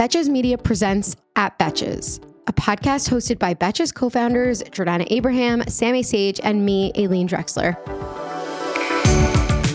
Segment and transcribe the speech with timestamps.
[0.00, 6.02] Betches Media presents At Betches, a podcast hosted by Betches co founders Jordana Abraham, Sami
[6.02, 7.76] Sage, and me, Aleen Dreksler.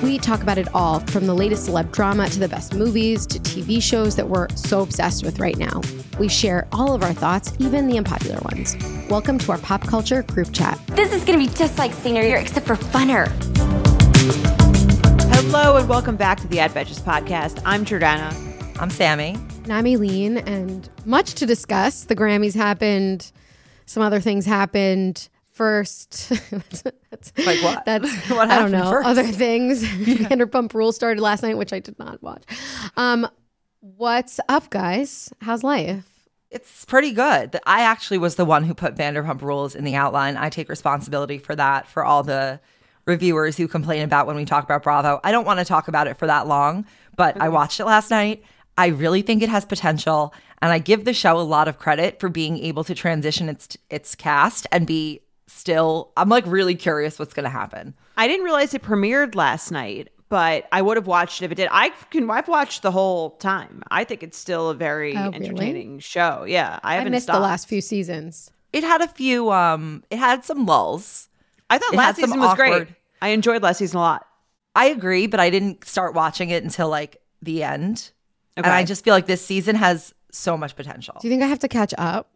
[0.01, 3.39] We talk about it all from the latest celeb drama to the best movies to
[3.39, 5.79] TV shows that we're so obsessed with right now.
[6.17, 8.75] We share all of our thoughts, even the unpopular ones.
[9.07, 10.79] Welcome to our pop culture group chat.
[10.87, 13.27] This is gonna be just like senior year, except for funner.
[15.35, 17.61] Hello and welcome back to the Ad Betches podcast.
[17.63, 18.33] I'm Jordana.
[18.79, 19.37] I'm Sammy.
[19.65, 22.03] And I'm Aileen, and much to discuss.
[22.03, 23.31] The Grammys happened,
[23.87, 25.27] some other things happened.
[25.49, 27.83] First, that's, that's, Like what?
[27.83, 28.91] That's What I don't know.
[28.91, 29.07] first?
[29.07, 29.83] Other things.
[29.83, 32.43] Vanderpump Rules started last night, which I did not watch.
[32.95, 33.27] Um,
[33.79, 35.33] what's up, guys?
[35.41, 36.05] How's life?
[36.51, 37.59] It's pretty good.
[37.65, 40.37] I actually was the one who put Vanderpump Rules in the outline.
[40.37, 42.59] I take responsibility for that for all the
[43.07, 45.19] reviewers who complain about when we talk about Bravo.
[45.23, 46.85] I don't want to talk about it for that long,
[47.15, 48.43] but I watched it last night.
[48.77, 52.19] I really think it has potential, and I give the show a lot of credit
[52.19, 56.11] for being able to transition its its cast and be still.
[56.17, 57.93] I'm like really curious what's going to happen.
[58.17, 61.55] I didn't realize it premiered last night, but I would have watched it if it
[61.55, 61.69] did.
[61.71, 63.81] I can I've watched the whole time.
[63.89, 65.35] I think it's still a very Oh, really?
[65.47, 66.43] entertaining show.
[66.45, 67.37] Yeah, I I haven't missed stopped.
[67.37, 68.51] the last few seasons.
[68.73, 69.51] It had a few.
[69.51, 71.29] Um, it had some lulls.
[71.69, 72.87] I thought it last season was great.
[73.21, 74.27] I enjoyed last season a lot.
[74.75, 78.11] I agree, but I didn't start watching it until like the end.
[78.57, 81.15] And I just feel like this season has so much potential.
[81.19, 82.29] Do you think I have to catch up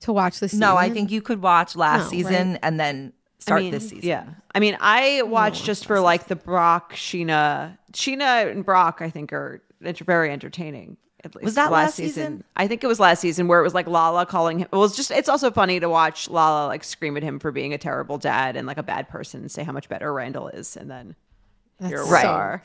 [0.00, 0.52] to watch this?
[0.52, 0.60] Season?
[0.60, 3.88] No, I think you could watch last No, season and then start I mean, this
[3.88, 4.08] season.
[4.08, 8.98] Yeah, I mean, I watched just for like the Brock Scheana, Scheana and Brock.
[9.00, 10.96] I think are it's very entertaining.
[11.22, 12.44] At least Was that last season?
[12.56, 14.68] I think it was last season where it was like Lala calling him.
[14.72, 15.10] It was just.
[15.10, 18.56] It's also funny to watch Lala like scream at him for being a terrible dad
[18.56, 21.14] and like a bad person, and say how much better Randall is, and then
[21.78, 22.60] That's you're so right.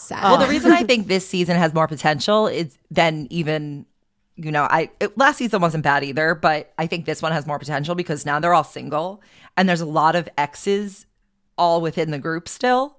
[0.00, 0.22] Sad.
[0.22, 3.86] Well, the reason I think this season has more potential is than even,
[4.36, 7.46] you know, I it, last season wasn't bad either, but I think this one has
[7.46, 9.22] more potential because now they're all single
[9.56, 11.06] and there's a lot of exes
[11.56, 12.96] all within the group still.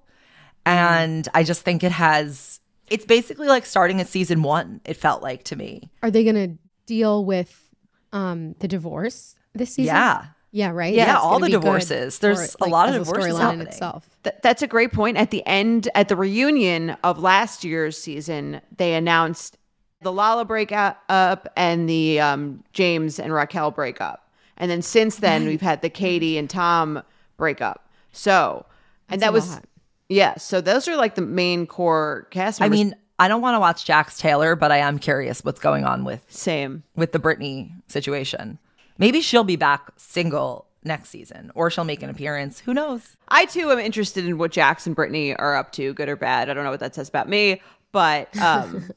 [0.64, 5.22] And I just think it has it's basically like starting at season 1, it felt
[5.22, 5.90] like to me.
[6.02, 7.70] Are they going to deal with
[8.12, 9.94] um, the divorce this season?
[9.94, 10.26] Yeah.
[10.54, 10.92] Yeah, right.
[10.92, 12.18] Yeah, That's all the divorces.
[12.18, 13.66] There's for, a lot of divorces in happening.
[13.66, 14.08] itself.
[14.22, 15.16] Th- that's a great point.
[15.16, 19.56] At the end, at the reunion of last year's season, they announced
[20.02, 24.28] the Lala breakup up and the um, James and Raquel breakup.
[24.58, 27.02] And then since then, we've had the Katie and Tom
[27.38, 27.88] breakup.
[28.12, 28.66] So,
[29.08, 29.64] and That's that was, lot.
[30.10, 30.36] yeah.
[30.36, 33.86] So those are like the main core cast I mean, I don't want to watch
[33.86, 36.82] Jax Taylor, but I am curious what's going on with same.
[36.94, 38.58] with the Brittany situation.
[39.02, 42.60] Maybe she'll be back single next season, or she'll make an appearance.
[42.60, 43.16] Who knows?
[43.26, 46.48] I too am interested in what Jax and Brittany are up to, good or bad.
[46.48, 48.88] I don't know what that says about me, but um,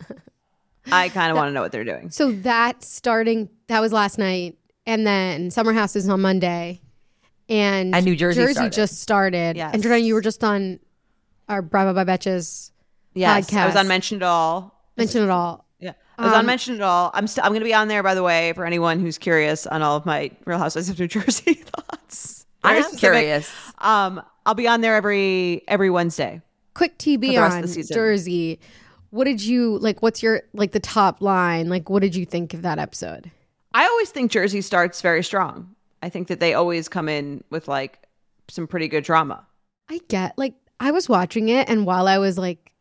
[0.92, 2.12] I kind of want to know what they're doing.
[2.12, 6.82] So that starting that was last night, and then Summer House is on Monday,
[7.50, 8.74] and And New Jersey Jersey started.
[8.74, 9.58] just started.
[9.58, 9.74] Yes.
[9.74, 10.80] And Jordan, you were just on
[11.50, 12.70] our Bravo by Betches.
[13.16, 14.72] Yes, I was on Mention It All.
[14.98, 15.65] Mention it all.
[16.18, 17.12] I was Um, on Mention It All.
[17.14, 19.68] I'm st- I'm going to be on there, by the way, for anyone who's curious
[19.68, 22.46] on all of my Real Housewives of New Jersey thoughts.
[22.64, 23.52] I am curious.
[23.80, 26.42] Um, I'll be on there every every Wednesday.
[26.74, 27.94] Quick TB the rest of on.
[27.94, 28.60] Jersey.
[29.12, 30.02] What did you like?
[30.02, 31.70] What's your like the top line?
[31.70, 33.30] Like, what did you think of that episode?
[33.74, 35.76] I always think Jersey starts very strong.
[36.02, 38.00] I think that they always come in with like
[38.50, 39.46] some pretty good drama.
[39.90, 42.72] I get like I was watching it, and while I was like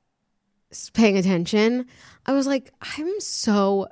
[0.93, 1.87] paying attention,
[2.27, 3.89] I was like, I'm so.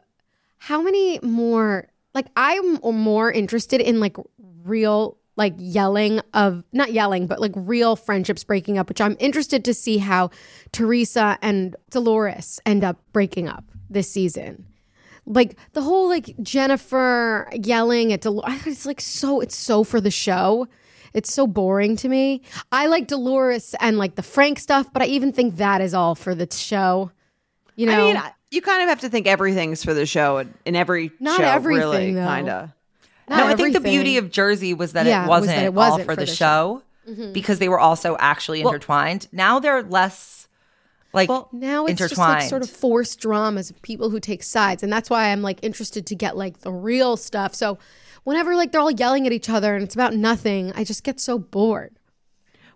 [0.58, 1.88] How many more?
[2.14, 4.16] Like, I'm more interested in like
[4.64, 8.88] real, like yelling of not yelling, but like real friendships breaking up.
[8.88, 10.30] Which I'm interested to see how
[10.72, 14.66] Teresa and Dolores end up breaking up this season.
[15.24, 19.40] Like the whole like Jennifer yelling at Dolores, it's like so.
[19.40, 20.68] It's so for the show.
[21.14, 22.42] It's so boring to me.
[22.70, 26.14] I like Dolores and like the Frank stuff, but I even think that is all
[26.14, 27.10] for the show.
[27.76, 30.54] You know, I mean, you kind of have to think everything's for the show in,
[30.64, 32.70] in every Not show, everything, really, kind of.
[33.28, 35.64] not no, I think the beauty of Jersey was that Yeah, it was wasn't, that
[35.64, 37.32] it all wasn't for, for the, the show, mm-hmm.
[37.32, 39.28] because they were also actually intertwined.
[39.32, 40.42] now they're less
[41.12, 42.40] like now it's just intertwined.
[42.40, 45.58] like sort of forced dramas of people who take sides, and that's why I'm like
[45.62, 47.54] interested to get like the real stuff.
[47.54, 47.78] So
[48.24, 51.20] whenever like they're all yelling at each other and it's about nothing, I just get
[51.20, 51.98] so bored.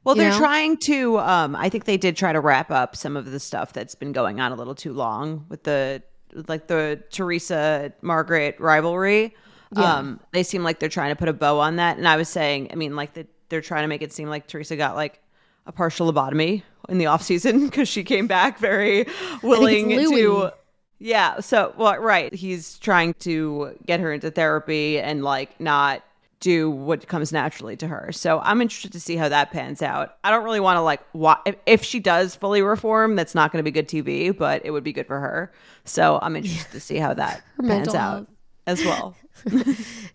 [0.04, 0.38] Well, they're know?
[0.38, 1.19] trying to.
[1.19, 4.12] Um, I think they did try to wrap up some of the stuff that's been
[4.12, 6.02] going on a little too long with the
[6.46, 9.34] like the Teresa Margaret rivalry.
[9.75, 11.99] Um, they seem like they're trying to put a bow on that.
[11.99, 14.46] And I was saying, I mean, like the, they're trying to make it seem like
[14.46, 15.20] Teresa got like
[15.66, 19.06] a partial lobotomy in the off season because she came back very
[19.42, 20.52] willing to.
[20.98, 21.40] Yeah.
[21.40, 22.32] So, well, right.
[22.34, 26.02] He's trying to get her into therapy and like not
[26.40, 28.12] do what comes naturally to her.
[28.12, 30.16] So I'm interested to see how that pans out.
[30.22, 33.52] I don't really want to like wa- if, if she does fully reform, that's not
[33.52, 35.50] going to be good TV, but it would be good for her.
[35.84, 38.26] So I'm interested to see how that pans out health.
[38.66, 39.16] as well.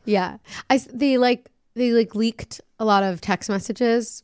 [0.06, 0.38] Yeah,
[0.70, 4.24] I they like they like leaked a lot of text messages.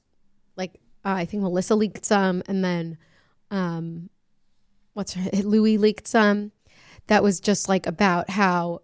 [0.55, 0.75] Like
[1.05, 2.97] uh, I think Melissa leaked some, and then
[3.51, 4.09] um,
[4.97, 6.51] what's her Luis leaked some.
[7.05, 8.81] That was just like about how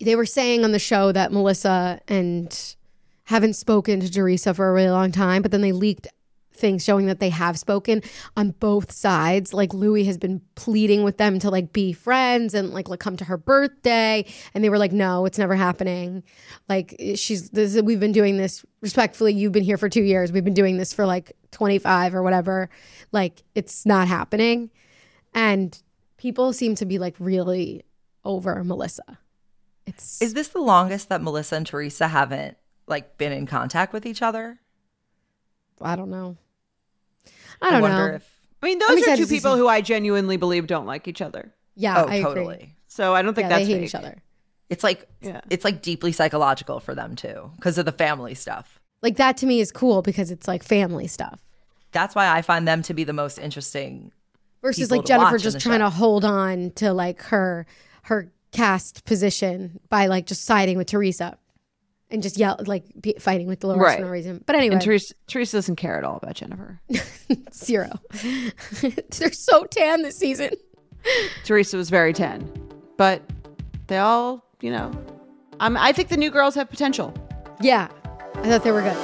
[0.00, 2.76] they were saying on the show that Melissa and
[3.24, 6.08] haven't spoken to Teresa for a really long time, but then they leaked
[6.54, 8.02] things showing that they have spoken
[8.36, 9.54] on both sides.
[9.54, 13.16] Like Luis has been pleading with them to like be friends and like, like come
[13.16, 14.24] to her birthday,
[14.54, 16.22] and they were like, "No, it's never happening."
[16.68, 19.32] Like she's this, we've been doing this respectfully.
[19.32, 20.30] You've been here for two years.
[20.30, 22.68] We've been doing this for like twenty five or whatever.
[23.10, 24.70] Like it's not happening,
[25.34, 25.80] and
[26.16, 27.82] people seem to be like really
[28.24, 29.18] over Melissa.
[29.86, 32.56] It's Is this the longest that Melissa and Teresa haven't
[32.86, 34.60] like been in contact with each other?
[35.80, 36.36] I don't know.
[37.60, 38.14] I don't wonder know.
[38.16, 38.28] if
[38.62, 41.52] I mean, I'm those are two people who I genuinely believe don't like each other.
[41.74, 42.22] yeah, oh, I agree.
[42.22, 42.74] totally.
[42.86, 43.84] So I don't think Yeah, that's they hate fake.
[43.88, 44.22] each other.
[44.70, 45.40] It's like Yeah.
[45.50, 48.78] it's like deeply psychological for them too because of the family stuff.
[49.02, 51.40] Like that to me is cool because it's like family stuff
[51.90, 54.12] That's why I find them to be the most interesting.
[54.62, 55.86] Versus like Jennifer just trying show.
[55.86, 57.66] to hold on to like her
[58.04, 61.36] her cast position by like just siding with Teresa
[62.10, 63.98] and just yell like be, fighting with Dolores Right.
[63.98, 64.42] for no reason.
[64.46, 66.80] But anyway, And Teresa, Teresa doesn't care at all about Jennifer.
[67.52, 67.90] zero.
[69.18, 70.50] They're so tan this season.
[71.44, 72.50] Teresa was very tan,
[72.96, 73.22] but
[73.88, 74.92] they all, you know,
[75.60, 77.12] um, I think the new girls have potential.
[77.60, 77.88] Yeah,
[78.36, 78.96] I thought they were good.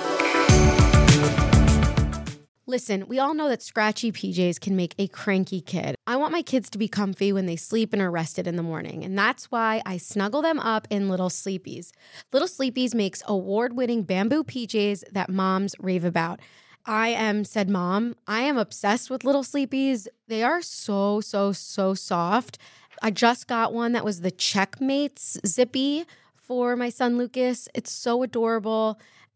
[2.69, 5.97] Listen, we all know that scratchy PJs can make a cranky kid.
[6.07, 8.63] I want my kids to be comfy when they sleep and are rested in the
[8.63, 11.93] morning, and that's why I snuggle them up in Little Sleepies.
[12.31, 16.41] Little Sleepies makes award winning bamboo PJs that moms rave about.
[16.85, 18.17] I am said mom.
[18.27, 20.07] I am obsessed with Little Sleepies.
[20.27, 22.59] They are so, so, so soft.
[23.01, 26.05] I just got one that was the Checkmates Zippy
[26.35, 27.67] for my son Lucas.
[27.75, 29.01] It's so adorable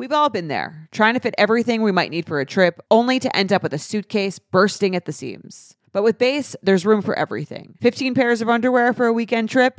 [0.00, 3.20] We've all been there, trying to fit everything we might need for a trip, only
[3.20, 5.76] to end up with a suitcase bursting at the seams.
[5.92, 7.74] But with Béis, there's room for everything.
[7.82, 9.78] 15 pairs of underwear for a weekend trip?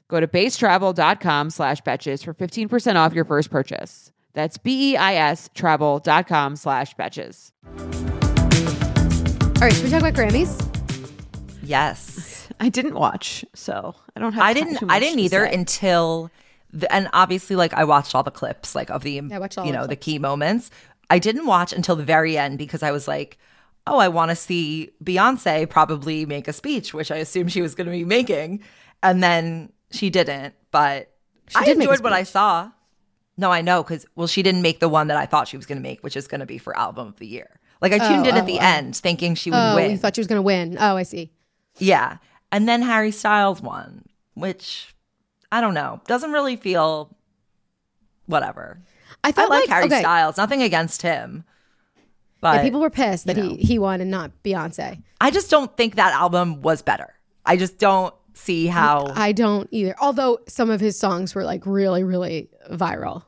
[0.11, 4.11] Go to beistravel.com slash betches for 15% off your first purchase.
[4.33, 7.51] That's B-E-I-S travel.com slash betches.
[9.55, 10.67] All right, should we talk about Grammys?
[11.63, 12.49] Yes.
[12.59, 15.53] I didn't watch, so I don't have I didn't I didn't either say.
[15.53, 16.29] until
[16.73, 19.65] the, and obviously like I watched all the clips like of the I watched all
[19.65, 20.05] you know the clips.
[20.05, 20.71] key moments.
[21.09, 23.37] I didn't watch until the very end because I was like,
[23.87, 27.75] "Oh, I want to see Beyonce probably make a speech," which I assumed she was
[27.75, 28.61] going to be making.
[29.01, 31.11] And then she didn't, but
[31.55, 32.71] I did enjoyed what I saw.
[33.37, 35.65] No, I know cuz well she didn't make the one that I thought she was
[35.65, 37.59] going to make, which is going to be for album of the year.
[37.81, 38.63] Like I oh, tuned Oh, in at oh, the oh.
[38.63, 39.91] end thinking she would Oh, win.
[39.91, 40.77] you thought she was gonna win.
[40.79, 41.31] Oh, I see.
[41.77, 42.17] yeah.
[42.51, 44.93] And then Harry Styles won, which
[45.51, 46.01] I don't know.
[46.05, 47.15] Doesn't really feel
[48.25, 48.79] whatever.
[49.23, 50.37] I I felt like, Harry okay, Styles.
[50.37, 51.43] Nothing against him.
[52.41, 55.01] But yeah, people were pissed that you he he won and not Beyonce.
[55.19, 57.13] I just don't think that album was better.
[57.45, 59.95] I just don't see how I don't either.
[60.01, 63.23] Although some of his songs were like really, really viral,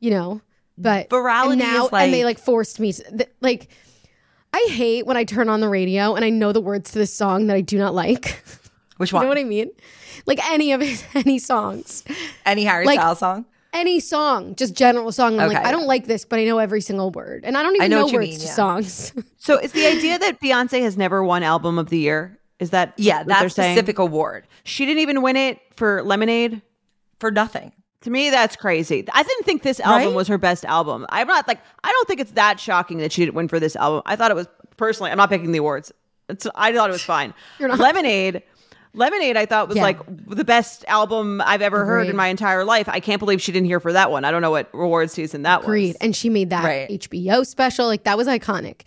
[0.00, 0.40] you know.
[0.76, 3.68] But Virality and now, like- and they like forced me to th- like.
[4.56, 7.12] I hate when I turn on the radio and I know the words to this
[7.12, 8.44] song that I do not like.
[8.98, 9.22] which one?
[9.22, 9.68] you know what I mean?
[10.26, 12.04] Like any of his any songs,
[12.46, 13.46] Any Harry like- Styles song?
[13.72, 15.40] any song, just general song.
[15.40, 15.68] I'm like, Okay.
[15.68, 18.06] I don't like this, but I know every single word, and I don't even know
[18.06, 18.52] know, words mean, to yeah.
[18.52, 19.12] songs.
[19.38, 22.38] So is the idea that Beyonce has never won album of the year?
[22.60, 23.74] Is that Yeah, that saying?
[23.76, 26.62] specific award She didn't even win it for Lemonade.
[27.20, 27.72] for nothing.
[28.02, 29.04] To me, that's crazy.
[29.12, 30.14] I didn't think this album Right?
[30.14, 31.06] was her best album.
[31.08, 33.76] I'm not like I don't think it's that shocking that she didn't win for this
[33.76, 34.02] album.
[34.06, 34.46] I thought it was
[34.76, 35.10] personally.
[35.10, 35.90] I'm not picking the awards.
[36.28, 37.32] It's, I thought it was fine.
[37.58, 37.78] You're not.
[37.78, 38.42] Lemonade.
[38.96, 39.82] Lemonade, I thought was Yeah.
[39.82, 42.88] like the best album I've ever heard in my entire life.
[42.88, 44.24] I can't believe she didn't hear for that one.
[44.24, 45.88] I don't know what reward season that Agreed.
[45.88, 45.96] was.
[45.96, 46.88] And she made that Right.
[46.90, 47.86] HBO special.
[47.86, 48.82] Like that was iconic.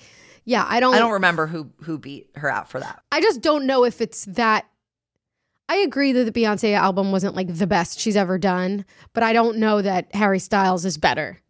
[0.50, 0.96] Yeah, I don't.
[0.96, 3.04] I don't remember who who beat her out for that.
[3.12, 4.66] I just don't know if it's that.
[5.68, 9.34] I agree that the Beyonce album wasn't like the best she's ever done, but I
[9.34, 11.42] don't know that Harry Styles is better.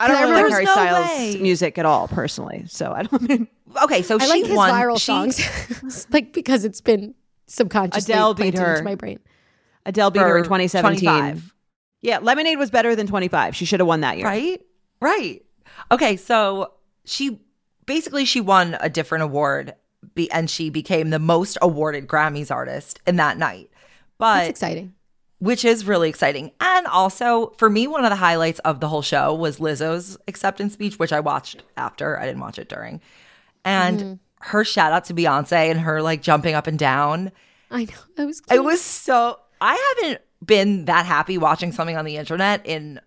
[0.00, 1.40] I don't I really like remember- Harry no Styles' way.
[1.40, 2.64] music at all, personally.
[2.68, 3.48] So I don't.
[3.84, 4.72] Okay, so I she like his won.
[4.72, 7.14] viral she- songs, like because it's been
[7.46, 8.72] subconsciously Adele beat her.
[8.72, 9.20] into my brain.
[9.86, 11.04] Adele beat her in 2017.
[11.08, 11.54] 25.
[12.02, 13.54] Yeah, Lemonade was better than 25.
[13.54, 14.26] She should have won that year.
[14.26, 14.60] Right?
[15.00, 15.42] Right.
[15.92, 16.72] Okay, so
[17.04, 17.38] she
[17.94, 19.74] basically she won a different award
[20.14, 23.68] be, and she became the most awarded Grammys artist in that night.
[23.72, 24.94] That's But exciting.
[25.40, 26.52] which is really exciting.
[26.60, 30.72] And also, for me, one of the highlights of the whole show was Lizzo's acceptance
[30.74, 32.16] speech, which I watched after.
[32.20, 33.00] I didn't watch it during.
[33.64, 34.12] And Mm-hmm.
[34.52, 37.32] her shout out to Beyonce and her like jumping up and down.
[37.72, 38.40] I know that was.
[38.52, 43.00] It was so, I haven't been that happy watching something on the internet in,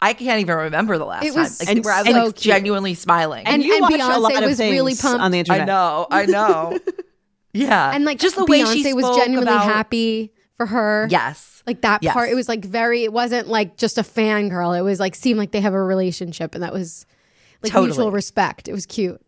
[0.00, 1.76] I can't even remember the last It was time.
[1.76, 2.54] Like, where I was so like cute.
[2.54, 3.46] genuinely smiling.
[3.46, 5.20] And- you watch a Beyonce lot of was really pumped.
[5.22, 5.62] on the internet.
[5.62, 6.78] I know, I know.
[7.52, 7.90] yeah.
[7.94, 11.06] and like just the Beyonce way she was genuinely about- happy for her.
[11.10, 11.62] Yes.
[11.66, 12.12] Like that Yes.
[12.14, 13.04] part, it was like very.
[13.04, 14.78] It wasn't like just a fangirl.
[14.78, 17.04] It was like seemed like they have a relationship, and that was
[17.62, 17.88] like Totally.
[17.88, 18.68] mutual respect.
[18.68, 19.20] It was cute.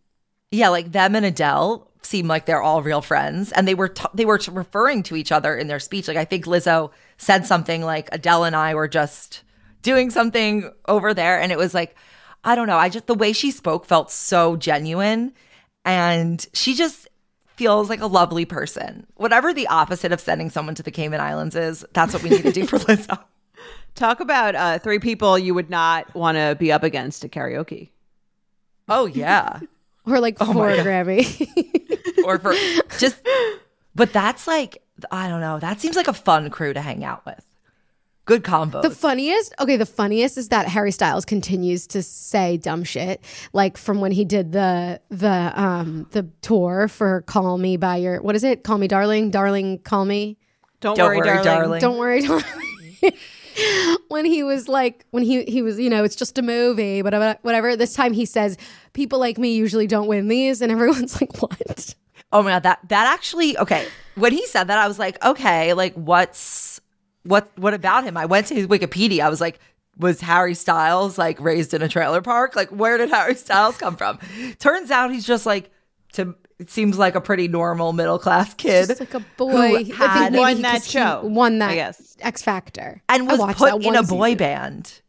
[0.49, 4.05] Yeah, like them and Adele seem like they're all real friends, and they were t-
[4.15, 6.07] they were t- referring to each other in their speech.
[6.07, 9.43] Like I think Lizzo said something like Adele and I were just
[9.81, 11.95] doing something over there, and it was like
[12.43, 12.77] I don't know.
[12.77, 15.33] I just the way she spoke felt so genuine,
[15.85, 17.07] and she just
[17.55, 19.05] feels like a lovely person.
[19.15, 22.43] Whatever the opposite of sending someone to the Cayman Islands is, that's what we need
[22.43, 23.19] to do for Lizzo.
[23.93, 27.89] Talk about uh, three people you would not want to be up against at karaoke.
[28.87, 29.59] Oh yeah.
[30.03, 31.21] Or like Oh for a Grammy.
[32.25, 32.55] or for
[32.97, 33.21] just
[33.95, 37.25] but that's like i don't know that seems like a fun crew to hang out
[37.25, 37.45] with
[38.31, 42.83] good combo the funniest, okay, the funniest is that Harry Styles continues to say dumb
[42.85, 43.21] shit,
[43.51, 48.21] like from when he did the the um the tour for "Call Me by Your"
[48.21, 48.63] what is it?
[48.63, 50.37] "Call Me Darling," "Darling, Call Me."
[50.79, 51.43] Don't, Don't worry, worry, darling.
[51.43, 51.81] darling.
[51.81, 52.43] Don't worry, darling.
[54.07, 57.37] when he was like, when he he was, you know, it's just a movie, whatever,
[57.41, 57.75] whatever.
[57.75, 58.57] This time he says,
[58.93, 61.95] "People like me usually don't win these," and everyone's like, "What?"
[62.33, 63.85] oh my god that that actually okay
[64.15, 66.80] when he said that i was like okay like what's
[67.23, 69.59] what what about him i went to his wikipedia i was like
[69.97, 73.95] was harry styles like raised in a trailer park like where did harry styles come
[73.95, 74.17] from
[74.59, 75.69] turns out he's just like
[76.13, 79.83] to it seems like a pretty normal middle class kid Just like a boy.
[79.83, 82.17] who I had- think maybe Won he- that 'cause show, won that I guess.
[82.21, 84.37] X Factor, and was put that in a boy season.
[84.37, 85.01] band.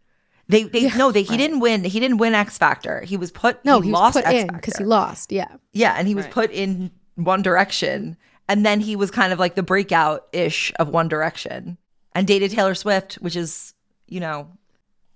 [0.48, 3.02] They they no they he didn't win he didn't win X Factor.
[3.02, 5.30] He was put No, he, he, lost put X in because he lost.
[5.30, 6.32] Yeah, Yeah, and he was Right.
[6.34, 8.16] put in One Direction,
[8.48, 11.76] and then he was kind of like the breakout ish of One Direction,
[12.14, 13.74] and dated Taylor Swift, which is
[14.08, 14.48] you know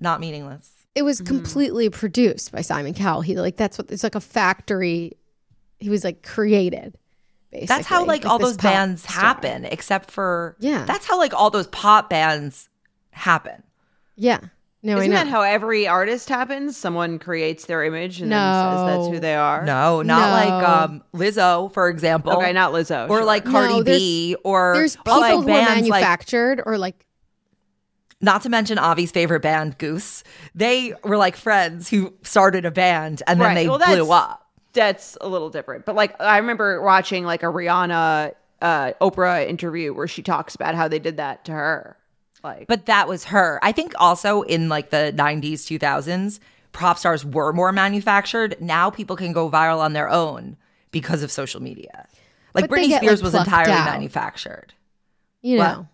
[0.00, 0.70] not meaningless.
[0.94, 1.34] it was Mm-hmm.
[1.36, 3.20] completely produced by Simon Cowell.
[3.22, 5.12] He like that's what it's like a factory.
[5.78, 6.96] He was like created.
[7.52, 7.66] Basically.
[7.68, 9.22] That's how like, all those bands star.
[9.22, 10.84] happen, except for Yeah.
[10.84, 12.68] That's how like all those pop bands
[13.10, 13.62] happen.
[14.16, 14.40] Yeah,
[14.86, 15.24] no, Isn't I know.
[15.24, 16.76] that how every artist happens?
[16.76, 19.64] Someone creates their image and then says that's who they are.
[19.64, 20.54] No, not No.
[20.54, 22.32] like um Lizzo, for example.
[22.34, 23.08] Okay, not Lizzo.
[23.10, 23.24] or sure.
[23.24, 26.62] like No, Cardi there's- B, or There's or, people like who are bands like manufactured
[26.64, 27.04] or like
[28.20, 30.24] not to mention Avi's favorite band, Goose.
[30.54, 33.54] They were like friends who started a band and then Right.
[33.54, 34.46] they Well, blew up.
[34.72, 35.84] that's a little different.
[35.84, 40.74] But like I remember watching like a Rihanna uh Oprah interview where she talks about
[40.74, 41.96] how they did that to her.
[42.42, 43.58] Like But that was her.
[43.62, 46.38] I think also in like the 90s, 2000s,
[46.72, 48.56] prop stars were more manufactured.
[48.60, 50.56] Now people can go viral on their own
[50.90, 52.06] because of social media.
[52.54, 53.84] Like Britney get, Spears like, was entirely out.
[53.84, 54.72] manufactured.
[55.42, 55.64] You What?
[55.72, 55.88] know,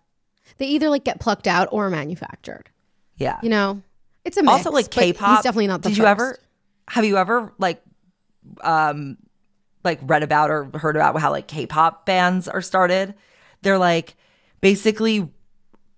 [0.59, 2.71] they either like get plucked out or manufactured.
[3.17, 3.39] Yeah.
[3.43, 3.83] You know,
[4.25, 5.37] it's a mix, also like K-pop.
[5.37, 5.99] He's definitely not the Did first.
[5.99, 6.39] you ever
[6.89, 7.83] have you ever like
[8.63, 9.17] um
[9.85, 13.15] like read about or heard about how like K-pop bands are started?
[13.63, 14.15] They're like
[14.61, 15.29] basically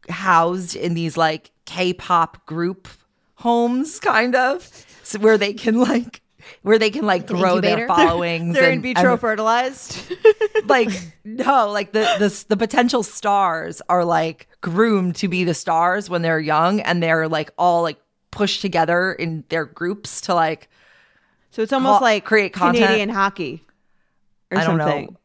[0.09, 2.89] housed in these like K-pop group
[3.37, 4.69] homes kind of
[5.03, 6.21] so where they can like
[6.63, 7.87] where they can like grow their incubator?
[8.09, 10.13] followings They're in and- vitro and- fertilized.
[10.67, 10.89] like
[11.25, 16.23] no like the, the the potential stars are like groomed to be the stars when
[16.23, 17.99] they're young and they're like all like
[18.31, 20.69] pushed together in their groups to like
[21.51, 22.85] so it's almost Co- like create content.
[22.85, 23.65] Canadian hockey
[24.51, 25.05] or i don't something.
[25.07, 25.17] know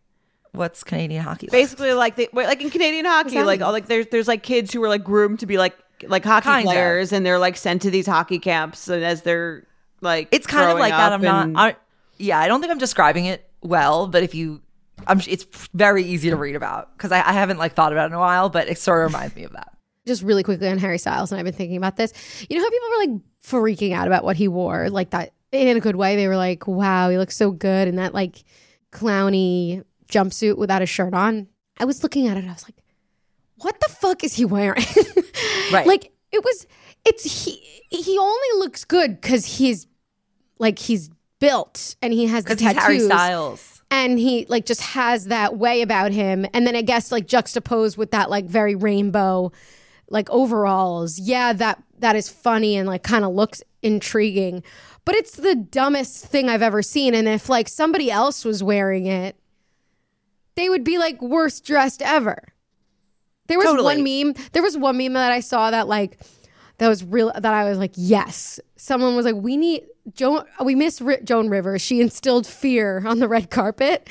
[0.52, 1.52] what's canadian hockey like?
[1.52, 3.66] Basically, like they wait, like in Canadian hockey, that like mean?
[3.66, 5.78] all like there's there's like kids who are like groomed to be like
[6.08, 6.74] like hockey Kind of.
[6.74, 9.66] players, and they're like sent to these hockey camps, and as they're
[10.02, 11.76] like it's kind of like that i'm and- not I,
[12.18, 14.62] yeah i don't think i'm describing it well but if you
[15.08, 18.08] i'm it's very easy to read about because I, I haven't like thought about it
[18.08, 19.74] in a while but it sort of reminds me of that
[20.08, 22.12] just really quickly on Harry Styles, and I've been thinking about this.
[22.50, 25.78] You know how people were like freaking out about what he wore, like that in
[25.78, 26.16] a good way.
[26.16, 28.44] They were like, "Wow, he looks so good," in that like
[28.92, 31.48] clowny jumpsuit without a shirt on.
[31.80, 32.76] I was looking at it, I was like,
[33.58, 34.86] "What the fuck is he wearing?"
[35.72, 35.86] Right.
[35.86, 36.66] Like it was.
[37.06, 37.52] It's he.
[37.90, 39.86] He only looks good because he's
[40.58, 45.26] like he's built and he has the tattoos harry styles and he like just has
[45.26, 49.50] that way about him and then i guess like juxtaposed with that like very rainbow
[50.10, 54.62] like overalls yeah that that is funny and like kind of looks intriguing
[55.06, 59.06] but it's the dumbest thing i've ever seen and if like somebody else was wearing
[59.06, 59.39] it
[60.60, 62.44] they would be like worst dressed ever.
[63.48, 63.96] There was Totally.
[63.96, 66.20] one meme there was one meme that i saw that like
[66.78, 68.60] that was real that i was like yes.
[68.76, 71.82] Someone was like we need joan we miss Ri- joan rivers.
[71.82, 74.08] She instilled fear on the red carpet.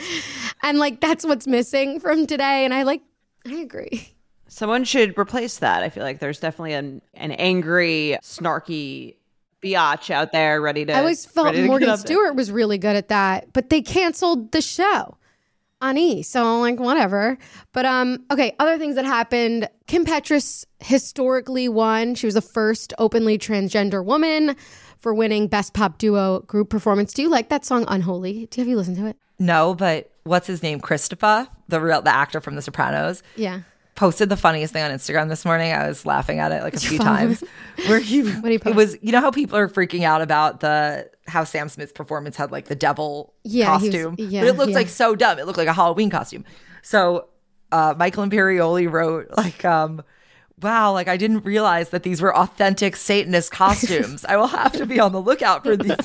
[0.62, 2.64] And like that's what's missing from today.
[2.64, 3.02] And i like
[3.46, 4.08] i agree.
[4.48, 5.82] Someone should replace that.
[5.82, 9.16] I feel like there's definitely an an angry, snarky
[9.62, 10.92] biatch out there ready to.
[10.92, 13.82] i always felt ready to get morgan stewart was really good at that but they
[13.82, 15.16] canceled the show
[15.80, 16.22] on E.
[16.22, 17.38] So like, whatever.
[17.72, 19.68] But um, okay, other things that happened.
[19.86, 22.14] Kim Petras historically won.
[22.14, 24.56] She was the first openly transgender woman
[24.98, 27.12] for winning Best Pop Duo Group Performance.
[27.12, 28.46] Do you like that song Unholy?
[28.50, 29.16] Do you have you listened to it?
[29.40, 33.60] no but what's his name christopher the real the actor from the sopranos Yeah.
[33.94, 35.72] posted the funniest thing on Instagram this morning.
[35.72, 37.44] I was laughing at it like a few times.
[37.86, 41.08] Where he, did he it was, you know how people are freaking out about the
[41.28, 44.56] how Sam Smith's performance had like the devil Yeah, he was- costume, yeah, but it
[44.56, 44.76] looked yeah.
[44.76, 45.38] like so dumb.
[45.38, 46.44] It looked like a Halloween costume.
[46.82, 47.28] So
[47.70, 50.02] uh, Michael Imperioli wrote like, um,
[50.62, 54.24] "Wow, like I didn't realize that these were authentic Satanist costumes.
[54.24, 55.96] I will have to be on the lookout for these."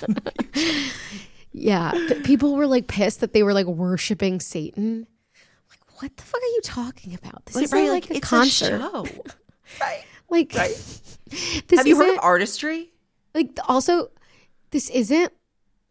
[1.51, 1.91] Yeah.
[2.23, 5.05] People were like pissed that they were like worshiping Satan.
[5.69, 7.45] Like, what the fuck are you talking about?
[7.45, 8.79] This is right, like, a it's concert.
[8.79, 9.05] show.
[9.81, 10.03] right.
[10.29, 12.89] like, this Have you heard of artistry?
[13.35, 14.09] like also
[14.73, 15.31] this isn't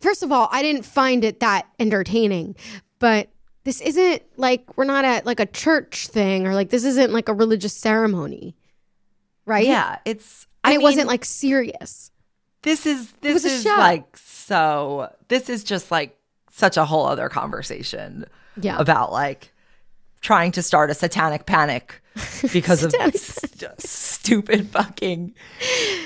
[0.00, 2.54] first of all i didn't find it that entertaining
[2.98, 3.28] but
[3.64, 7.28] this isn't like we're not at like a church thing or like this isn't like
[7.28, 8.54] a religious ceremony
[9.46, 10.46] right Yeah, it's.
[10.64, 12.10] and I it mean, wasn't like serious
[12.62, 16.16] this is this is like so this is just like
[16.50, 18.24] such a whole other conversation
[18.60, 18.78] Yeah.
[18.78, 19.51] about like
[20.22, 22.00] trying to start a satanic panic
[22.52, 23.38] because of this
[23.78, 25.34] stupid fucking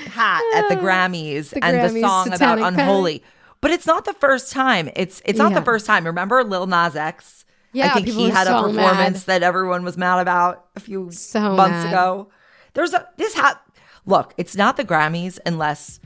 [0.07, 2.79] hat at the uh, Grammys The and Grammys the song about satanic panic.
[2.79, 3.23] unholy.
[3.61, 4.89] But it's not the first time.
[4.95, 5.59] It's it's not Yeah.
[5.59, 6.05] the first time.
[6.05, 7.45] Remember Lil Nas X?
[7.73, 9.41] Yeah, I think he had a performance mad.
[9.41, 11.87] that everyone was mad about a few So months mad.
[11.87, 12.29] ago.
[12.73, 13.61] There's a this hat.
[14.05, 15.99] Look, it's not the Grammys unless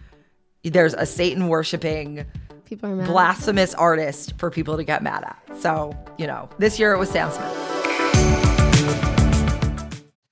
[0.63, 2.25] there's a Satan worshiping
[2.65, 5.59] people are blasphemous artist for people to get mad at.
[5.61, 7.80] So you know, this year it was Sam Smith.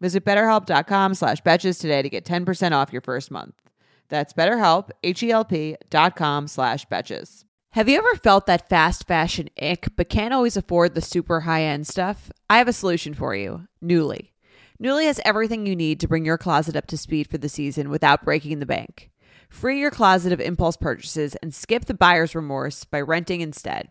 [0.00, 3.54] Visit betterhelp.com slash betches today to get 10% off your first month.
[4.08, 7.44] That's betterhelp, H-E-L-P dot com slash betches.
[7.72, 11.86] Have you ever felt that fast fashion ick but can't always afford the super high-end
[11.86, 12.30] stuff?
[12.48, 13.68] I have a solution for you.
[13.84, 14.30] Nuuly.
[14.82, 17.90] Nuuly has everything you need to bring your closet up to speed for the season
[17.90, 19.10] without breaking the bank.
[19.50, 23.90] Free your closet of impulse purchases and skip the buyer's remorse by renting instead.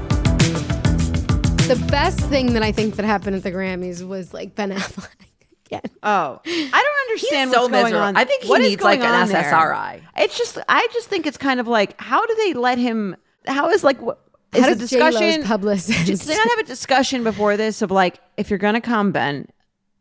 [1.67, 5.07] The best thing that I think that happened at the Grammys was like Ben Affleck
[5.67, 5.81] again.
[6.03, 8.05] Oh, I don't understand He's so what's going miserable.
[8.07, 8.17] on.
[8.17, 9.43] I think he What needs, like, an on there?
[9.43, 10.01] SSRI.
[10.17, 13.15] It's just, I just think it's kind of like, how do they let him?
[13.47, 14.19] How is like, what
[14.53, 15.43] is How does discussion?
[15.43, 16.05] Publicist?
[16.07, 19.47] Did they not have a discussion before this of like, if you're gonna come, Ben,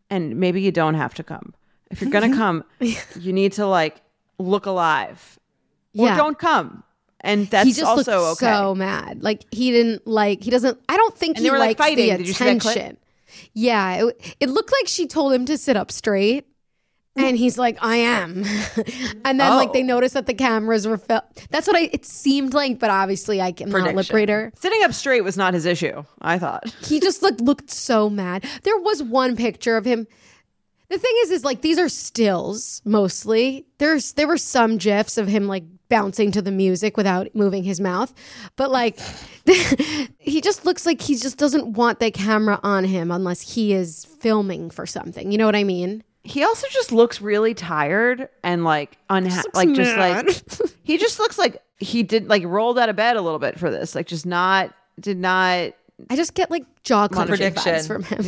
[0.09, 1.55] and maybe you don't have to come.
[1.91, 4.01] If you're gonna come, you need to like
[4.39, 5.39] look alive,
[5.97, 6.17] or Yeah.
[6.17, 6.83] don't come.
[7.23, 8.53] And that's he just also looked okay.
[8.53, 9.23] so mad.
[9.23, 10.43] Like he didn't like.
[10.43, 10.79] He doesn't.
[10.89, 12.11] I don't think And he were, like, likes fighting.
[12.11, 12.77] the Did you see that clip?
[12.77, 12.97] attention.
[13.53, 16.47] Yeah, it, it looked like she told him to sit up straight,
[17.17, 18.45] and he's like, "I am."
[19.25, 19.87] and then like they Oh.
[19.87, 20.99] noticed that the cameras were.
[20.99, 21.91] Fil- That's what I.
[21.93, 24.53] It seemed like, but obviously I am not a lip reader.
[24.57, 26.03] Sitting up straight was not his issue.
[26.21, 26.75] I thought.
[26.83, 28.45] He just looked looked so mad.
[28.63, 30.07] There was one picture of him.
[30.91, 33.65] The thing is, is like these are stills mostly.
[33.79, 37.81] There's there were some gifs of him like bouncing to the music without moving his
[37.81, 38.13] mouth,
[38.57, 38.99] but like
[40.19, 44.05] he just looks like he just doesn't want the camera on him unless he is
[44.05, 45.31] filming for something.
[45.31, 46.03] You know what I mean?
[46.25, 49.49] He also just looks really tired and like unhappy.
[49.55, 53.23] Like just like he just looks like he did like rolled out of bed a
[53.23, 53.95] little bit for this.
[53.95, 55.73] Like just not did not.
[56.09, 58.25] I just get like jaw clenching vibes from him.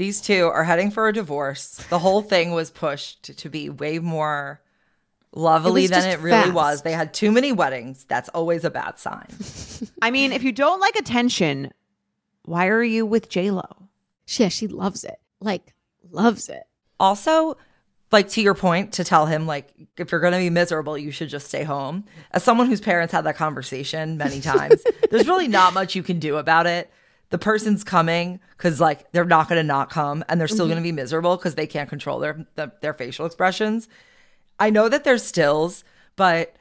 [0.00, 1.74] These two are heading for a divorce.
[1.90, 4.62] The whole thing was pushed to be way more
[5.34, 6.54] lovely was than it really fast.
[6.54, 6.80] was.
[6.80, 8.06] They had too many weddings.
[8.06, 9.28] That's always a bad sign.
[10.00, 11.74] I mean, if you don't like attention,
[12.46, 13.90] why are you with J Lo?
[14.26, 15.20] Yeah, she loves it.
[15.38, 15.74] Like
[16.10, 16.62] loves it.
[16.98, 17.58] Also,
[18.10, 21.28] like to your point, to tell him like if you're gonna be miserable, you should
[21.28, 22.06] just stay home.
[22.30, 26.18] As someone whose parents had that conversation many times, there's really not much you can
[26.18, 26.90] do about it.
[27.30, 30.72] The person's coming because like they're not gonna not come, and they're still mm-hmm.
[30.72, 33.88] gonna be miserable because they can't control their, their their facial expressions.
[34.58, 35.84] I know that there's stills,
[36.16, 36.54] but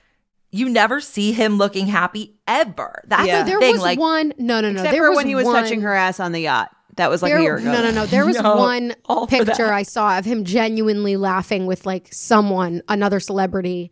[0.51, 3.03] you never see him looking happy ever.
[3.07, 3.43] That's Yeah.
[3.43, 3.73] the There thing.
[3.73, 4.33] was like one.
[4.37, 4.79] No, no, no.
[4.81, 6.69] Except there for was when he was one, touching her ass on the yacht.
[6.95, 7.71] That was like There- a year ago.
[7.71, 8.05] No, no, no.
[8.05, 8.95] There was No, one
[9.27, 9.71] picture.
[9.71, 13.91] I saw of him genuinely laughing with like someone, another celebrity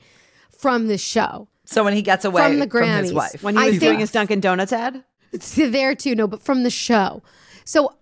[0.57, 1.47] from the show.
[1.65, 3.43] so when he gets away From the from his wife.
[3.43, 5.03] When he I doing think- his Dunkin' Donuts ad.
[5.39, 7.21] To there too, no, but from the show.
[7.65, 7.93] So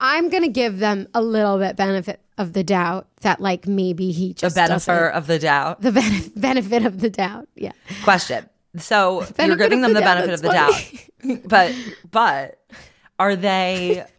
[0.00, 4.28] I'm gonna give them a little bit benefit of the doubt that like maybe he
[4.28, 5.80] the just benefit doesn't- of the doubt.
[5.80, 7.48] the benef- benefit of the doubt.
[7.54, 7.72] Yeah.
[8.04, 8.48] Question.
[8.78, 10.92] So you're giving them the the doubt, benefit of the that's
[11.24, 11.74] doubt, but
[12.10, 12.58] but
[13.18, 14.04] are they?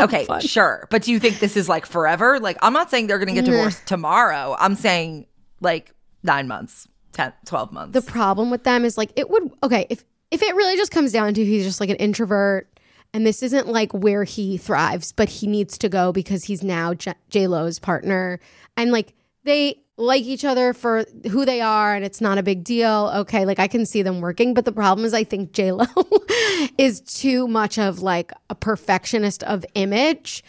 [0.00, 0.88] Okay, sure.
[0.90, 2.40] But do you think this is like forever?
[2.40, 4.56] Like, I'm not saying they're going to get divorced tomorrow.
[4.58, 5.26] I'm saying
[5.60, 5.94] like
[6.24, 7.92] nine months, 10, 12 months.
[7.92, 11.12] The problem with them is like it would okay if if it really just comes
[11.12, 12.68] down to he's just like an introvert
[13.14, 16.94] and this isn't like where he thrives, but he needs to go because he's now
[16.94, 18.38] J Lo's partner
[18.76, 19.14] and like
[19.44, 23.10] they like each other for who they are and it's not a big deal.
[23.16, 25.86] Okay, like I can see them working, but the problem is I think J Lo
[26.78, 30.44] is too much of like a perfectionist of image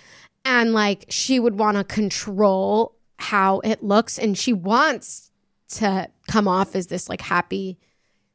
[0.45, 5.31] and like she would want to control how it looks and she wants
[5.69, 7.77] to come off as this like happy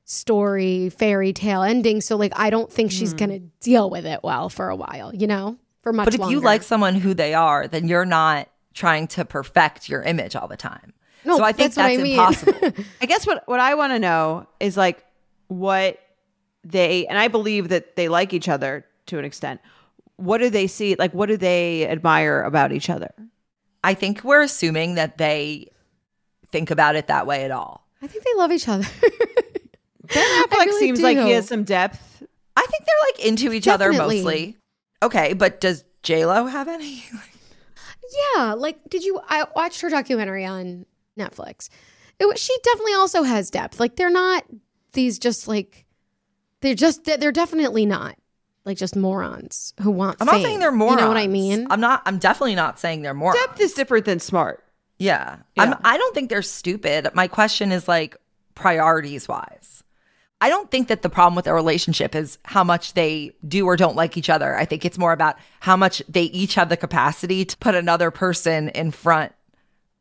[0.05, 3.19] story fairy tale ending so like i don't think she's hmm.
[3.19, 6.41] gonna deal with it well for a while you know for much but if you
[6.41, 10.57] like someone who they are, then you're not trying to perfect your image all the
[10.57, 10.95] time.
[11.25, 12.19] No, so I think that's what I that's, mean.
[12.19, 12.85] impossible.
[13.03, 15.05] I guess what what I want to know is like
[15.49, 16.01] what
[16.65, 19.61] they and I believe that they like each other to an extent.
[20.17, 20.95] what do they see?
[20.95, 23.13] Like, what do they admire about each other?
[23.83, 25.69] I think we're assuming that they
[26.51, 27.87] think about it that way at all.
[28.01, 28.87] I think they love each other.
[30.09, 32.23] Ben I Affleck really seems like he has some depth.
[32.57, 34.57] I think they're like into each other mostly.
[35.03, 37.05] Okay, but does J Lo have any?
[38.37, 39.21] Yeah, like did you?
[39.29, 40.87] I watched her documentary on
[41.19, 41.69] Netflix.
[42.19, 43.81] It she definitely also has depth.
[43.81, 44.45] Like they're not
[44.93, 45.85] these just like
[46.61, 48.17] they're just they're definitely not
[48.65, 50.17] like just morons who want.
[50.21, 51.01] I'm not saying they're morons.
[51.01, 51.67] You know what I mean?
[51.71, 52.03] I'm not.
[52.07, 53.41] I'm definitely not saying they're morons.
[53.41, 54.65] Depth is different than smart.
[54.99, 55.39] Yeah.
[55.57, 55.63] Yeah.
[55.63, 57.09] I'm, I don't think they're stupid.
[57.15, 58.17] My question is like
[58.55, 59.84] priorities wise.
[60.45, 63.79] I don't think that the problem with a relationship is how much they do or
[63.79, 64.55] don't like each other.
[64.55, 68.11] I think it's more about how much they each have the capacity to put another
[68.11, 69.33] person in front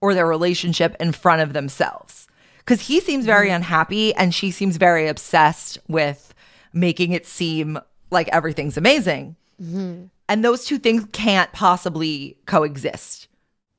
[0.02, 2.28] or their relationship in front of themselves.
[2.58, 3.56] Because he seems very mm-hmm.
[3.56, 6.34] unhappy and she seems very obsessed with
[6.74, 7.80] making it seem
[8.12, 9.38] like everything's amazing.
[9.62, 10.08] Mm-hmm.
[10.28, 13.30] And those two things can't possibly coexist.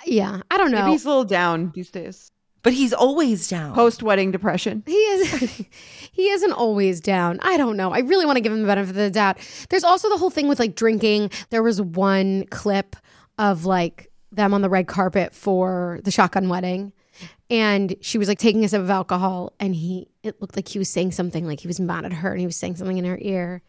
[0.07, 0.81] yeah, I don't know.
[0.81, 2.31] Maybe he's a little down these days.
[2.65, 3.75] But he's always down.
[3.75, 4.83] Post wedding depression.
[4.87, 5.65] He is
[6.13, 7.39] he isn't always down.
[7.43, 7.93] I don't know.
[7.93, 9.39] I really want to give him the benefit of the doubt.
[9.69, 11.31] There's also the whole thing with like drinking.
[11.51, 12.97] There was one clip
[13.39, 16.93] of like them on the red carpet for the shotgun wedding.
[17.51, 20.79] And she was like taking a sip of alcohol and he it looked like he
[20.79, 23.05] was saying something like he was mad at her and he was saying something in
[23.05, 23.61] her ear.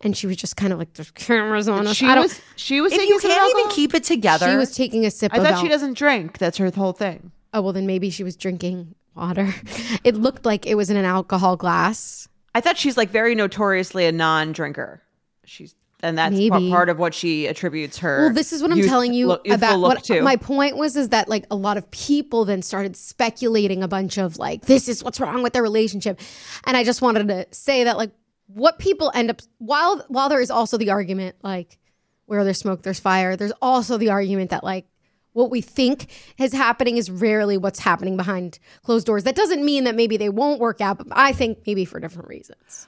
[0.00, 1.94] And she was just kind of like there's cameras on us.
[1.96, 4.56] She I don't was she was if taking you can't even keep it together, she
[4.56, 6.38] was taking a sip I thought she doesn't drink.
[6.38, 7.30] That's her whole thing.
[7.52, 9.54] Oh well then maybe she was drinking water.
[10.04, 12.28] It looked like it was in an alcohol glass.
[12.54, 15.00] I thought she's like very notoriously a non-drinker.
[15.44, 16.68] She's and that's Maybe.
[16.68, 18.24] part of what she attributes her.
[18.26, 19.78] Well, this is what I'm telling you look- about.
[19.78, 20.20] look What to.
[20.22, 24.18] my point was is that like a lot of people then started speculating a bunch
[24.18, 26.18] of like this is what's wrong with their relationship,
[26.66, 28.10] and I just wanted to say that like
[28.48, 31.78] what people end up while while there is also the argument like
[32.26, 33.36] where there's smoke there's fire.
[33.36, 34.86] There's also the argument that like
[35.32, 39.24] what we think is happening is rarely what's happening behind closed doors.
[39.24, 42.28] That doesn't mean that maybe they won't work out, but I think maybe for different
[42.28, 42.86] reasons.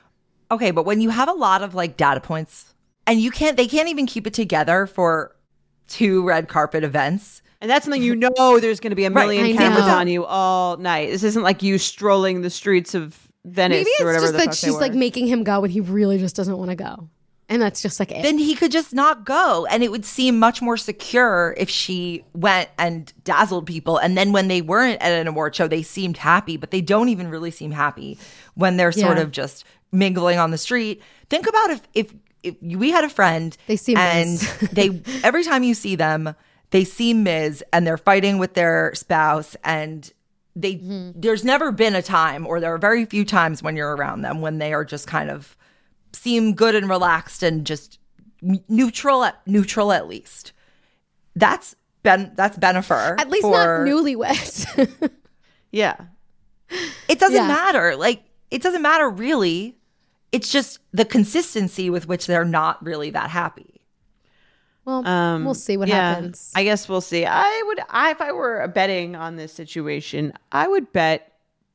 [0.51, 2.75] okay, but when you have a lot of like data points
[3.07, 5.35] and you can't, they can't even keep it together for
[5.89, 7.43] two red carpet events.
[7.61, 10.25] and that's something you know there's going to be a million I cameras on you
[10.25, 11.11] all night.
[11.11, 14.39] This isn't like you strolling the streets of Venice Maybe or it's whatever just the
[14.39, 16.77] that fuck they she's like making him go and he really just doesn't want to
[16.77, 17.09] go.
[17.49, 18.23] And that's just like it.
[18.23, 19.67] Then he could just not go.
[19.67, 23.99] And it would seem much more secure if she went and dazzled people.
[23.99, 27.11] And then when they weren't at an award show, they seemed happy, but they don't
[27.11, 28.19] even really seem happy
[28.55, 31.03] when they're sort of just mingling on the street.
[31.29, 34.39] Think about if, if, if we had a friend They seem and
[34.73, 36.35] they every time you see them,
[36.71, 37.63] they seem Ms.
[37.73, 40.11] and they're fighting with their spouse and
[40.57, 41.11] they mm-hmm.
[41.15, 44.41] there's never been a time or there are very few times when you're around them
[44.41, 45.57] when they are just kind of
[46.14, 47.98] seem good and relaxed and just
[48.42, 50.53] n- neutral at neutral at least.
[51.37, 53.18] That's Ben that's Bennifer.
[53.20, 55.11] At least for- not newlyweds.
[55.72, 55.96] yeah.
[57.09, 57.48] It doesn't Yeah.
[57.48, 57.96] matter.
[57.96, 59.77] Like it doesn't matter really.
[60.33, 63.81] It's just the consistency with which they're not really that happy.
[64.85, 66.50] well, Um, we'll see what yeah, happens.
[66.57, 67.24] I guess we'll see.
[67.24, 71.33] I would, I, if I were betting on this situation, I would bet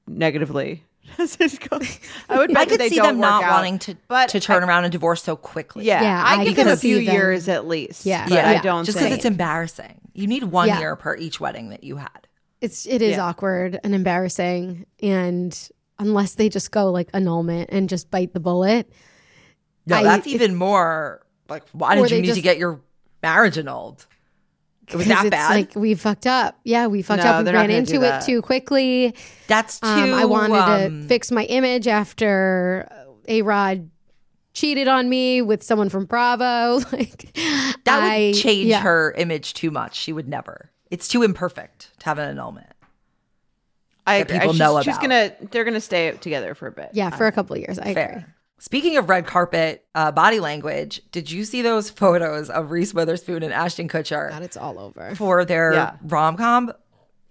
[0.07, 0.83] negatively.
[1.17, 1.99] As it goes.
[2.29, 3.51] I would bet I could they see don't them not out.
[3.51, 5.85] wanting to but to turn I- around and divorce so quickly.
[5.85, 8.05] Yeah, Yeah, I I give them a few them- years at least.
[8.05, 8.25] Yeah.
[8.27, 8.49] but Yeah.
[8.49, 9.99] I don't just because it's embarrassing.
[10.13, 10.79] You need one Yeah.
[10.79, 12.27] year per each wedding that you had.
[12.61, 13.25] It's it is Yeah.
[13.27, 15.57] awkward and embarrassing, and
[15.97, 18.91] unless they just go like annulment and just bite the bullet,
[19.85, 22.81] No, I- that's even more like why did you need just- to get your
[23.23, 24.05] marriage annulled?
[24.91, 25.49] It was 'cause that it's bad.
[25.51, 26.59] like we fucked up.
[26.63, 27.45] Yeah, we fucked No, up.
[27.45, 29.13] We ran into it too quickly.
[29.47, 29.87] that's too.
[29.87, 32.89] Um, I wanted um, to fix my image after
[33.27, 33.89] A Rod
[34.53, 36.79] cheated on me with someone from Bravo.
[36.91, 37.33] Like
[37.85, 38.81] that would change yeah.
[38.81, 39.95] her image too much.
[39.95, 40.71] She would never.
[40.91, 42.67] It's too imperfect to have an annulment.
[44.07, 44.39] I agree.
[44.39, 46.89] people she's, know she's gonna, they're gonna stay together for a bit.
[46.93, 47.77] Yeah, for a couple of years.
[47.77, 48.23] I agree.
[48.59, 48.63] Fair.
[48.63, 53.43] Speaking of red carpet uh, body language, did you see those photos of Reese Witherspoon
[53.43, 55.15] and Ashton Kutcher God, it's all over.
[55.15, 55.95] for their Yeah.
[56.03, 56.71] rom com,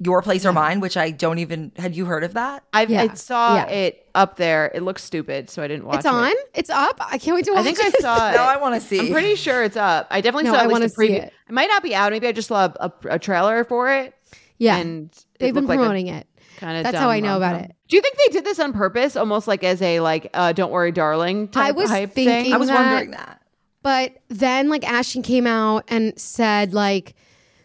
[0.00, 0.80] Your Place or Mine?
[0.80, 2.62] Which I don't even had you heard of that?
[2.72, 3.14] I, I Yeah.
[3.14, 3.66] saw Yeah.
[3.68, 4.70] it up there.
[4.74, 5.98] It looks stupid, so I didn't watch it.
[5.98, 6.10] It's it.
[6.10, 6.32] on.
[6.54, 6.96] It's up.
[7.00, 7.68] I can't wait to watch it.
[7.70, 8.34] I think I saw it.
[8.36, 8.98] No, I want to see.
[9.00, 10.06] I'm pretty sure it's up.
[10.10, 11.24] I definitely No, saw I wanna see It.
[11.48, 11.52] it.
[11.52, 12.12] might not be out.
[12.12, 14.14] Maybe I just saw a, a, a trailer for it.
[14.58, 16.26] yeah, and they've been looked like a promoting it.
[16.58, 16.84] Kind of.
[16.84, 17.72] That's how I know about it.
[17.88, 20.72] Do you think they did this on purpose, almost like as a like, uh, "Don't
[20.72, 21.48] worry, darling"?
[21.48, 22.52] Type I was hype thinking thing?
[22.52, 23.42] I was that- wondering that.
[23.82, 27.14] But then like Ashton came out and said like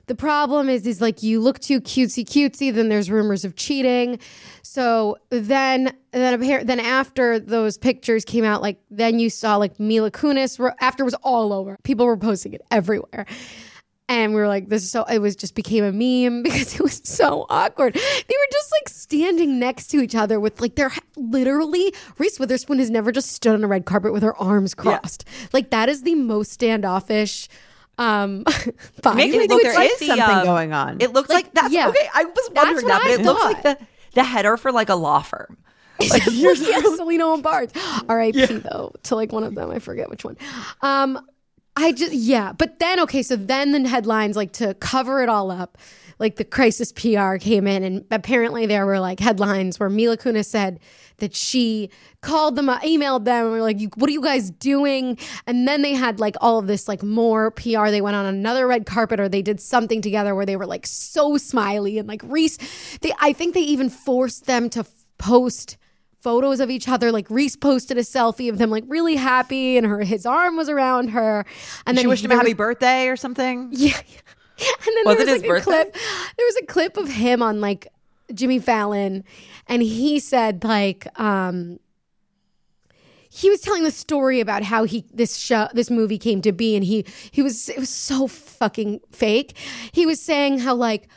[0.06, 4.20] the problem is is like you look too cutesy cutesy then there's rumors of cheating
[4.62, 9.80] so then then appar- then after those pictures came out like then you saw like
[9.80, 13.26] mila kunis were, after it was all over people were posting it everywhere
[14.10, 16.82] and we were like this is so it was just became a meme because it
[16.82, 20.92] was so awkward they were just like standing next to each other with like their
[21.16, 25.26] literally reese witherspoon has never just stood on a red carpet with her arms crossed
[25.54, 27.48] like that is the most standoffish
[27.98, 28.44] um
[29.02, 29.16] vibe.
[29.16, 30.98] Makes me It think looks there like is the, something um, going on.
[31.00, 31.90] It looks like, that's yeah.
[31.90, 32.10] okay.
[32.14, 33.78] I was wondering what that, but I it looks like the
[34.16, 35.58] the header for like a law firm.
[36.10, 37.72] Like, yeah, Selena and Barnes.
[38.10, 38.46] R.I.P.
[38.58, 39.70] though to like one of them.
[39.70, 40.36] I forget which one.
[40.82, 41.26] Um,
[41.76, 45.50] I just yeah, but then okay, so then the headlines like to cover it all
[45.50, 45.78] up,
[46.20, 50.46] like the crisis PR came in, and apparently there were like headlines where Mila Kunis
[50.46, 50.80] said
[51.18, 51.90] that she
[52.22, 55.82] called them, uh, emailed them, and were like, what are you guys doing?" And then
[55.82, 57.90] they had like all of this like more PR.
[57.90, 60.86] They went on another red carpet, or they did something together where they were like
[60.86, 62.60] so smiley and like Reese.
[63.02, 64.86] They, I think they even forced them to
[65.18, 65.78] post
[66.24, 67.12] photos of each other.
[67.12, 70.70] Like Reese posted a selfie of them like really happy, and her his arm was
[70.70, 71.46] around her,
[71.86, 73.70] and then she wished him a happy was- birthday or something.
[73.72, 73.98] yeah.
[73.98, 75.64] And then Was there was like a birthday?
[75.64, 75.94] clip.
[76.38, 77.88] There was a clip of him on like
[78.34, 79.24] Jimmy Fallon,
[79.68, 81.80] and he said like um
[83.30, 86.76] he was telling the story about how he this show this movie came to be,
[86.76, 89.58] and he he was it was so fucking fake.
[89.92, 91.08] He was saying how like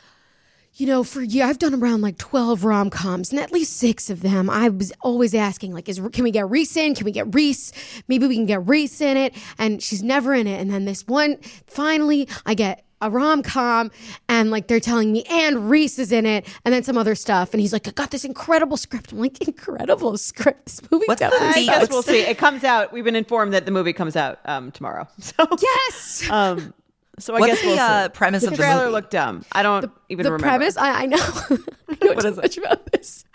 [0.77, 4.09] you know, for you, I've done around like 12 rom coms, and at least six
[4.09, 6.93] of them, I was always asking, like, is can we get Reese in?
[6.95, 7.71] Can we get Reese?
[8.07, 9.35] Maybe we can get Reese in it.
[9.57, 10.61] And she's never in it.
[10.61, 13.91] And then this one, finally, I get a rom com,
[14.27, 17.53] and like they're telling me, and Reese is in it, and then some other stuff.
[17.53, 19.11] And he's like, I got this incredible script.
[19.11, 20.65] I'm like, incredible script.
[20.65, 22.19] This movie What's the definitely I Yeah, guess we'll see.
[22.21, 22.91] It comes out.
[22.91, 25.07] We've been informed that the movie comes out um, tomorrow.
[25.21, 26.27] So Yes.
[26.31, 26.73] um,
[27.19, 28.91] so I What's guess the, we'll uh, premise the of the trailer movie?
[28.93, 29.43] looked dumb.
[29.51, 30.23] I don't even remember.
[30.23, 30.43] the remember.
[30.43, 31.17] premise I, I know
[31.89, 33.25] I know too much about this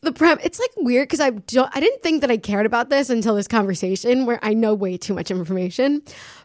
[0.00, 2.88] the prem it's like weird because I don't I didn't think that I cared about
[2.88, 6.02] this until this conversation where I know way too much information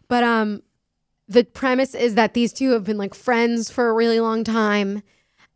[0.08, 0.62] but um
[1.30, 5.02] the premise is that these two have been like friends for a really long time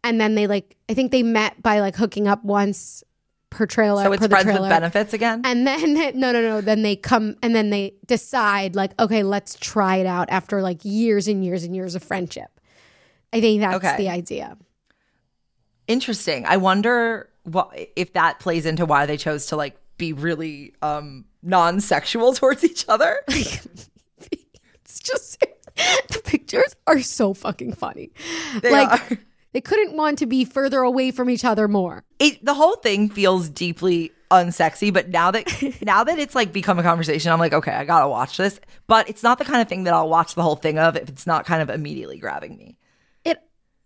[0.03, 3.03] and then they like I think they met by like hooking up once
[3.49, 5.41] per trailer So it's friends with benefits again.
[5.45, 6.61] And then no, no, no.
[6.61, 10.79] Then they come and then they decide like, okay, let's try it out after like
[10.83, 12.59] years and years and years of friendship.
[13.33, 13.97] I think that's Okay.
[13.97, 14.57] the idea.
[15.87, 16.45] Interesting.
[16.45, 21.25] I wonder what if that plays into why they chose to like be really um
[21.43, 23.21] non-sexual towards each other.
[24.89, 28.11] It's just the pictures are so fucking funny.
[28.61, 29.17] They like are.
[29.53, 32.03] They couldn't want to be further away from each other more.
[32.19, 35.47] It the whole thing feels deeply unsexy, but now that
[35.81, 38.59] now that it's like become a conversation, I'm like, okay, I gotta watch this.
[38.87, 41.09] But it's not the kind of thing that I'll watch the whole thing of if
[41.09, 42.77] it's not kind of immediately grabbing me.
[43.23, 43.41] It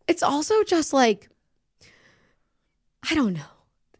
[0.07, 1.29] it's also just like
[3.09, 3.41] I don't know.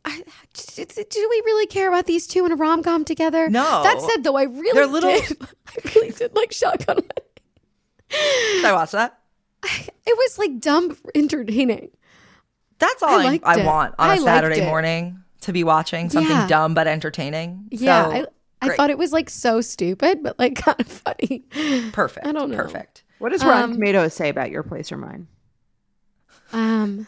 [0.04, 3.50] I, do, do we really care about these two in a rom com together?
[3.50, 3.84] No.
[3.84, 5.38] That said, though, I really They're little- did.
[5.68, 7.32] I really did like Shotgun Wedding.
[8.10, 9.20] Did I watch that?
[10.04, 11.90] It was like dumb entertaining.
[12.80, 16.10] That's all I I, I, want on I a liked Saturday morning to be watching
[16.10, 16.48] something Yeah.
[16.48, 17.68] dumb but entertaining.
[17.72, 18.26] Yeah, So, I,
[18.62, 21.46] I thought it was like so stupid, but like kind of funny.
[21.94, 22.26] perfect.
[22.26, 22.58] I don't know.
[22.58, 23.04] Perfect.
[23.20, 25.28] What does Rotten Um, Tomatoes say about your place or mine?
[26.54, 27.08] Um,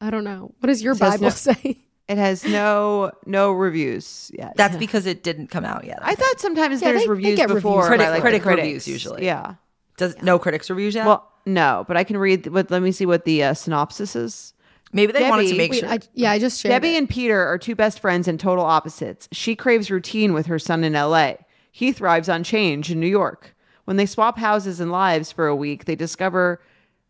[0.00, 0.54] I don't know.
[0.60, 1.78] What does your Bible no- say?
[2.08, 4.54] It has no no reviews yet.
[4.56, 5.98] That's because it didn't come out yet.
[6.02, 7.62] I thought sometimes Yeah, there's they- they reviews get reviews.
[7.62, 9.24] before Critic- like, critic reviews usually.
[9.24, 9.54] Yeah.
[9.96, 11.06] Does no critics reviews yet?
[11.06, 12.46] Well, no, but I can read.
[12.48, 12.70] What?
[12.70, 14.54] Let me see what the uh, synopsis is.
[14.92, 15.88] maybe they wanted to Debbie- make Wait, sure.
[15.88, 16.98] I, yeah, I just shared Debbie it.
[16.98, 19.28] and Peter are two best friends and total opposites.
[19.32, 21.34] She craves routine with her son in LA.
[21.70, 23.54] He thrives on change in New York.
[23.84, 26.60] When they swap houses and lives for a week, they discover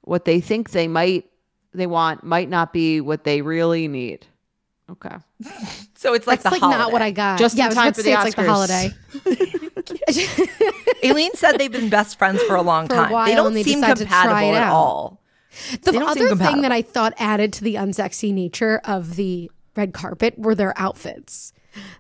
[0.03, 1.27] what they think they might
[1.75, 4.27] they want might not be what they really need.
[4.91, 5.17] Okay.
[5.95, 7.39] so it's like That's the like not what I got.
[7.39, 8.91] Just yeah, in I was time for say the it's like the holiday.
[11.05, 13.13] Aleen said they've been best friends for a long For a time.
[13.13, 15.21] while, they don't and they seem to try compatible it at all.
[15.83, 19.17] The They don't seem other thing that I thought added to the unsexy nature of
[19.17, 21.53] the red carpet were their outfits.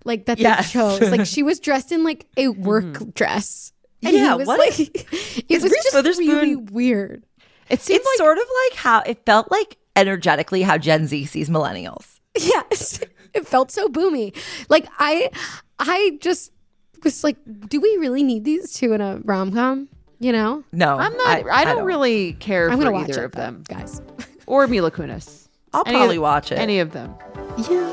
[0.04, 0.72] Like that Yes.
[0.72, 1.00] they chose.
[1.10, 2.62] Like she was dressed in like a mm-hmm.
[2.62, 3.72] work dress.
[4.02, 7.24] And Yeah, he was what like is- it is was Reese just Witherspoon- really weird.
[7.70, 11.48] It seems It's sort of like how it felt like energetically how Gen Z sees
[11.48, 12.18] millennials.
[12.38, 13.00] Yes.
[13.34, 14.34] It felt so boomy.
[14.68, 15.30] Like I
[15.78, 16.52] I just
[17.02, 17.36] was like,
[17.68, 19.88] do we really need these two in a rom com?
[20.20, 20.62] You know?
[20.72, 21.50] No, I'm not.
[21.50, 24.00] I, don't, really care I'm for gonna watch either it, of them guys.
[24.46, 25.48] or Mila Kunis.
[25.72, 26.58] I'll Any of- probably watch it.
[26.58, 27.14] Any of them.
[27.68, 27.92] Yeah.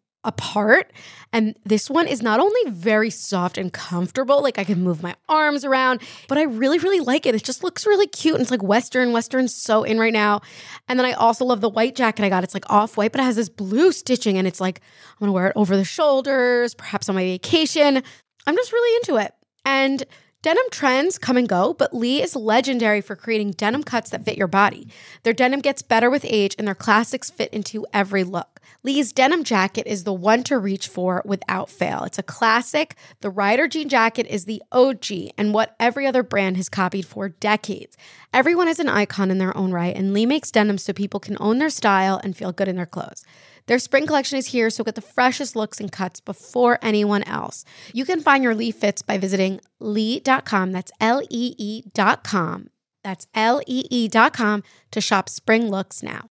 [0.23, 0.91] apart.
[1.33, 5.15] And this one is not only very soft and comfortable, like I can move my
[5.27, 7.35] arms around, but I really, really like it.
[7.35, 8.35] It just looks really cute.
[8.35, 9.11] And it's like Western.
[9.11, 10.41] Western's so in right now.
[10.87, 12.43] And then I also love the white jacket I got.
[12.43, 14.37] It's like off white, but it has this blue stitching.
[14.37, 14.81] And it's like,
[15.13, 18.03] I'm gonna wear it over the shoulders, perhaps on my vacation.
[18.45, 19.33] I'm just really into it.
[19.65, 20.05] And
[20.41, 24.39] Denim trends come and go, but Lee is legendary for creating denim cuts that fit
[24.39, 24.87] your body.
[25.21, 28.50] Their denim gets better with age, and their classics fit into every look.
[28.83, 32.03] Lee's denim jacket is the one to reach for without fail.
[32.03, 32.95] It's a classic.
[33.21, 37.29] The Rider jean jacket is the OG and what every other brand has copied for
[37.29, 37.97] decades.
[38.33, 41.37] Everyone is an icon in their own right, and Lee makes denim so people can
[41.39, 43.23] own their style and feel good in their clothes.
[43.67, 47.63] Their spring collection is here, so get the freshest looks and cuts before anyone else.
[47.93, 50.71] You can find your Lee fits by visiting lee.com.
[50.71, 52.69] That's L E E.com.
[53.03, 56.30] That's L E E.com to shop spring looks now.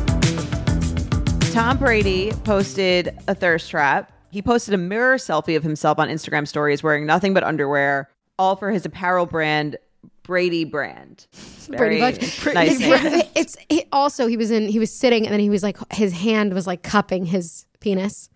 [1.51, 4.11] Tom Brady posted a thirst trap.
[4.31, 8.55] He posted a mirror selfie of himself on Instagram stories wearing nothing but underwear, all
[8.55, 9.75] for his apparel brand,
[10.23, 11.27] Brady brand.
[11.67, 12.45] Pretty Very much.
[12.53, 13.23] Nice name.
[13.35, 16.13] It's it, also he was in he was sitting and then he was like his
[16.13, 18.29] hand was like cupping his penis.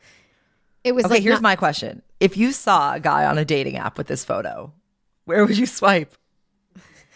[0.83, 2.01] It was Okay, like here's not- my question.
[2.19, 4.73] If you saw a guy on a dating app with this photo,
[5.25, 6.13] where would you swipe?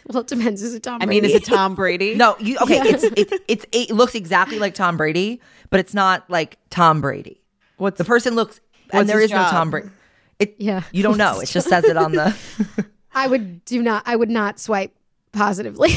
[0.10, 0.62] Well it depends.
[0.62, 1.04] Is it Tom Brady?
[1.04, 2.16] I mean, is it Tom Brady?
[2.16, 5.40] No, you okay, it's it's it's it looks exactly like Tom Brady,
[5.70, 7.42] but it's not like Tom Brady.
[7.78, 8.60] What The person looks
[8.92, 9.50] and there is his is no?
[9.50, 9.90] Tom Brady.
[10.40, 10.84] It Yeah.
[10.92, 11.40] You don't know.
[11.40, 12.36] It just says it on the
[13.14, 14.94] I would do not I would not swipe
[15.32, 15.92] positively.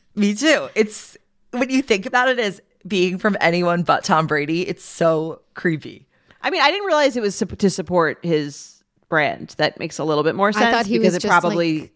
[0.14, 0.68] Me too.
[0.74, 1.16] It's
[1.50, 6.06] when you think about it as being from anyone but Tom Brady, it's so creepy.
[6.42, 9.54] I mean, I didn't realize it was to support his brand.
[9.58, 11.80] That makes a little bit more sense I thought he because was it just, probably
[11.80, 11.92] like-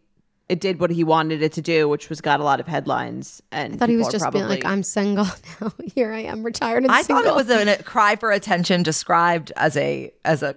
[0.50, 3.40] it did what he wanted it to do, which was got a lot of headlines.
[3.52, 5.26] And I thought he was people are just being like, I'm single
[5.60, 5.72] now.
[5.94, 7.22] Here I am, retired and I single.
[7.22, 10.56] thought it was a, a cry for attention described as a as a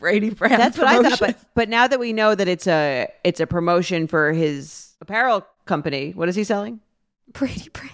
[0.00, 0.60] Brady brand.
[0.60, 1.20] That's what I thought.
[1.20, 5.46] But but now that we know that it's a it's a promotion for his apparel
[5.66, 6.80] company, what is he selling?
[7.32, 7.90] Brady brand.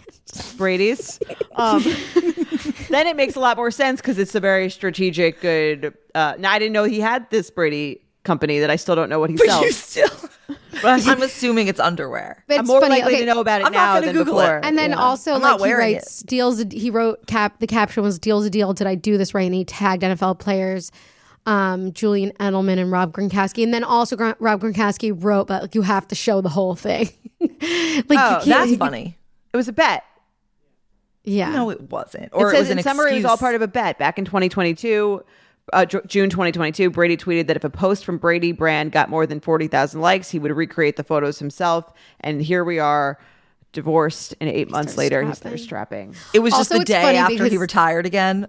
[0.57, 1.19] Brady's.
[1.57, 1.83] Um,
[2.89, 5.93] then it makes a lot more sense because it's a very strategic, good.
[6.15, 9.19] Uh, now I didn't know he had this Brady company that I still don't know
[9.19, 9.65] what he But sells.
[9.65, 10.20] you still
[10.85, 12.45] I'm assuming it's underwear.
[12.47, 12.97] But I'm it's more funny.
[12.97, 14.59] likely okay, to know about it I'm now gonna than Google before.
[14.59, 14.65] it.
[14.65, 14.97] And then Yeah.
[14.97, 16.61] also, I'm like he wearing writes, deals.
[16.61, 17.59] A, he wrote cap.
[17.59, 19.45] The caption was "Deals a deal." Did I do this right?
[19.47, 20.91] And he tagged NFL players,
[21.47, 23.63] um, Julian Edelman and Rob Gronkowski.
[23.65, 26.75] And then also Gron- Rob Gronkowski wrote, "But like, you have to show the whole
[26.75, 27.11] thing."
[27.41, 29.17] like Oh, you can't- That's funny.
[29.53, 30.05] it was a bet.
[31.25, 31.51] Yeah.
[31.51, 32.31] No, it wasn't.
[32.33, 33.99] Or it it, was an in summary, it was all part of a bet.
[33.99, 35.23] Back in 2022,
[35.73, 39.41] uh, June 2022, Brady tweeted that if a post from Brady brand got more than
[39.41, 41.93] 40,000 likes, he would recreate the photos himself.
[42.21, 43.19] And here we are,
[43.73, 45.53] divorced, and eight months later, he's strapping.
[45.53, 46.15] thirst strapping.
[46.35, 48.49] It was just Also, the day funny after he retired again.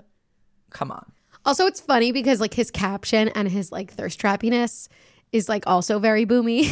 [0.72, 1.12] Come on.
[1.46, 4.90] Also, it's funny because like his caption and his like thirst trappiness
[5.32, 6.64] is like also very boomy.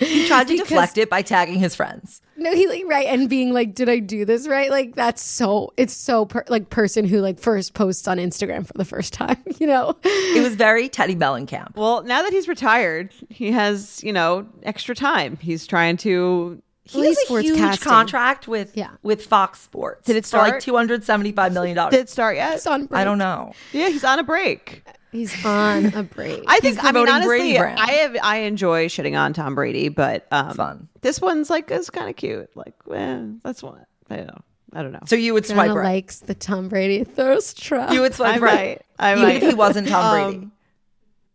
[0.00, 2.22] He tried to Because- deflect it by tagging his friends.
[2.38, 5.72] No, he like right and being like, "Did I do this right?" Like that's so.
[5.78, 9.42] It's so per, like person who like first posts on Instagram for the first time.
[9.58, 9.96] You know.
[10.04, 11.76] It was very Teddy Mellencamp.
[11.76, 15.38] Well, now that he's retired, he has, you know, extra time.
[15.40, 16.60] He's trying to.
[16.84, 17.90] He has he's a sports huge casting.
[17.90, 18.90] contract with Yeah.
[19.02, 20.06] with Fox Sports.
[20.06, 21.92] Did it for like two hundred seventy five million dollars?
[21.92, 22.52] Did it start yet?
[22.52, 23.00] He's on break.
[23.00, 23.52] I don't know.
[23.72, 24.84] Yeah, he's on a break.
[25.16, 26.44] He's on a break.
[26.46, 26.78] I think.
[26.78, 27.80] I mean, promoting honestly, Brady.
[27.80, 28.16] I have.
[28.22, 30.88] I enjoy shitting on Tom Brady, but um, Fun.
[31.00, 32.50] This one's like it's kind of cute.
[32.54, 33.86] Like, eh, that's one.
[34.10, 34.40] I don't know.
[34.72, 35.00] I don't know.
[35.06, 35.84] So you would swipe Jenna right.
[35.94, 37.92] likes the Tom Brady thirst trap.
[37.92, 38.82] You would swipe I right.
[38.98, 39.36] I Even might.
[39.36, 40.44] if he wasn't Tom Brady.
[40.44, 40.52] Um,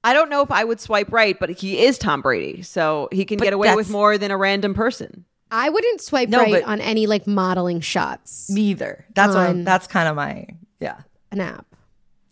[0.03, 3.25] I don't know if I would swipe right, but he is Tom Brady, so he
[3.25, 5.25] can But get away with more than a random person.
[5.51, 8.49] I wouldn't swipe No, right on any like modeling shots.
[8.49, 8.85] Neither.
[8.85, 9.05] either.
[9.15, 10.47] That's what that's kind of my
[10.79, 11.01] yeah.
[11.31, 11.65] An app.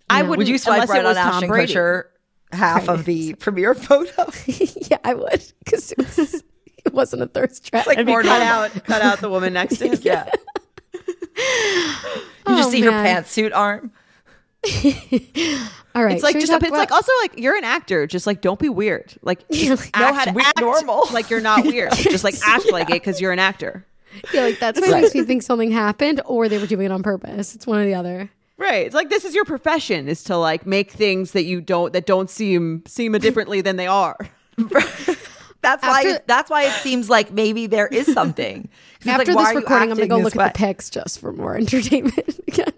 [0.10, 0.30] I No.
[0.30, 0.38] would.
[0.40, 1.74] Would you swipe right on Tom Ashton Brady.
[1.74, 2.04] Kutcher
[2.52, 4.32] half of the premiere photo.
[4.48, 6.44] yeah, I would because it, was,
[6.86, 7.86] it wasn't a thirst trap.
[7.86, 10.00] like more cut out, cut out the woman next to him.
[10.02, 10.30] Yeah.
[11.42, 13.92] Oh, you just Oh, see her pantsuit arm.
[15.96, 18.06] All right, It's like just, talk but it's like also like you're an actor.
[18.08, 19.14] Just like don't be weird.
[19.22, 21.08] Like just know how to wi- act normal.
[21.14, 21.92] Like you're not weird.
[21.94, 23.86] just like act like it because you're an actor.
[24.34, 27.04] yeah, like that's what makes me think something happened or they were doing it on
[27.04, 27.56] purpose.
[27.56, 28.30] It's one or the other.
[28.60, 28.86] Right.
[28.86, 32.06] It's like this is your profession is to like make things that you don't that
[32.06, 34.18] don't seem seem differently than they are.
[35.62, 36.00] That's why.
[36.00, 38.70] After- It, that's why it seems like maybe there is something.
[39.06, 40.46] After like, this recording, I'm gonna go look way?
[40.46, 42.74] at the pics just for more entertainment again.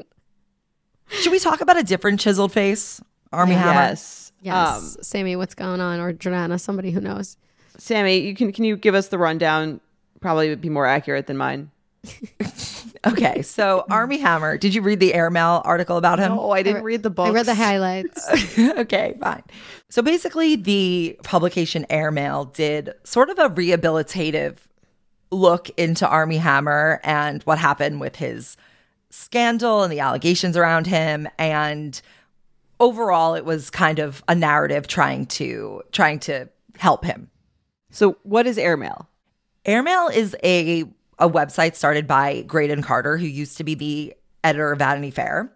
[1.09, 3.01] Should we talk about a different chiseled face,
[3.32, 3.73] Armie Hammer?
[3.73, 4.32] Yes.
[4.43, 5.99] Yes, Um, Sami, what's going on?
[5.99, 7.38] Or Jordana, somebody who knows.
[7.77, 9.79] Sami, you can can you give us the rundown?
[10.19, 11.69] Probably would be more accurate than mine.
[13.04, 14.58] Okay, so Armie Hammer.
[14.60, 16.34] Did you read the airmail article about him?
[16.34, 17.28] Oh, I didn't read the book.
[17.28, 18.30] I read the highlights.
[18.60, 19.41] okay, fine.
[19.89, 24.58] So basically, the publication Airmail did sort of a rehabilitative
[25.32, 28.56] look into Armie Hammer and what happened with his
[29.10, 32.02] scandal and the allegations around him and
[32.80, 36.47] overall it was kind of a narrative trying to trying to
[36.78, 37.30] help him
[37.89, 39.10] So what is airmail?
[39.66, 40.86] Airmail is a
[41.22, 44.13] a website started by Graydon Carter, who used to be the
[44.43, 45.53] editor of Vanity Fair.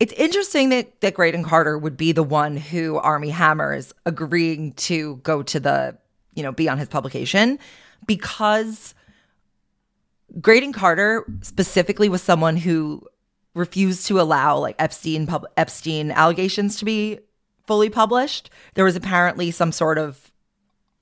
[0.00, 4.72] It's interesting that, that Graydon Carter would be the one who Armie Hammer is agreeing
[4.72, 5.98] to go to the,
[6.34, 7.58] you know, be on his publication
[8.06, 8.94] because
[10.40, 13.06] Graydon Carter specifically was someone who
[13.54, 17.18] refused to allow like Epstein pub- Epstein allegations to be
[17.66, 18.48] fully published.
[18.74, 20.32] There was apparently some sort of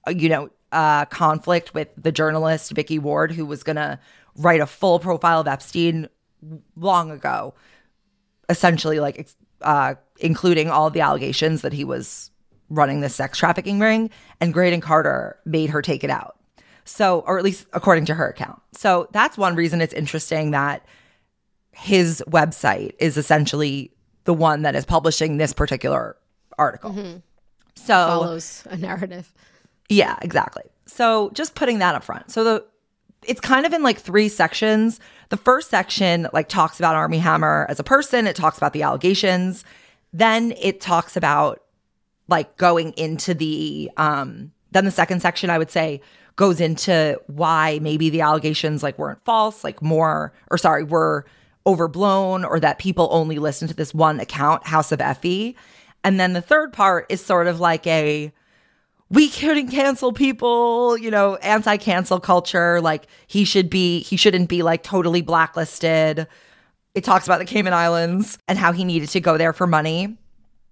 [0.08, 3.98] you know, uh, conflict with the journalist Vicky Ward, who was going to
[4.36, 6.08] write a full profile of Epstein
[6.76, 7.54] long ago,
[8.48, 9.28] essentially like
[9.62, 12.30] uh, including all the allegations that he was
[12.68, 14.10] running this sex trafficking ring.
[14.40, 16.36] And Graydon Carter made her take it out.
[16.84, 18.60] So, or at least according to her account.
[18.72, 20.84] So that's one reason it's interesting that
[21.72, 23.92] his website is essentially
[24.24, 26.16] the one that is publishing this particular
[26.58, 26.92] article.
[27.74, 29.32] So Follows a narrative.
[29.91, 30.62] Yeah, exactly.
[30.86, 32.30] So just putting that up front.
[32.30, 32.64] So the
[33.26, 34.99] it's kind of in like three sections.
[35.28, 38.82] The first section like talks about Armie Hammer as a person, it talks about the
[38.82, 39.64] allegations.
[40.12, 41.62] Then it talks about
[42.28, 46.01] like going into the um then the second section I would say
[46.36, 51.26] goes into why maybe the allegations like weren't false, like more or sorry, were
[51.66, 55.57] overblown or that people only listen to this one account, House of Effie.
[56.05, 58.32] And then the third part is sort of like a
[59.11, 62.80] we couldn't cancel people, you know, anti-cancel culture.
[62.80, 66.28] Like he should be, he shouldn't be like totally blacklisted.
[66.94, 70.16] It talks about the Cayman Islands and how he needed to go there for money.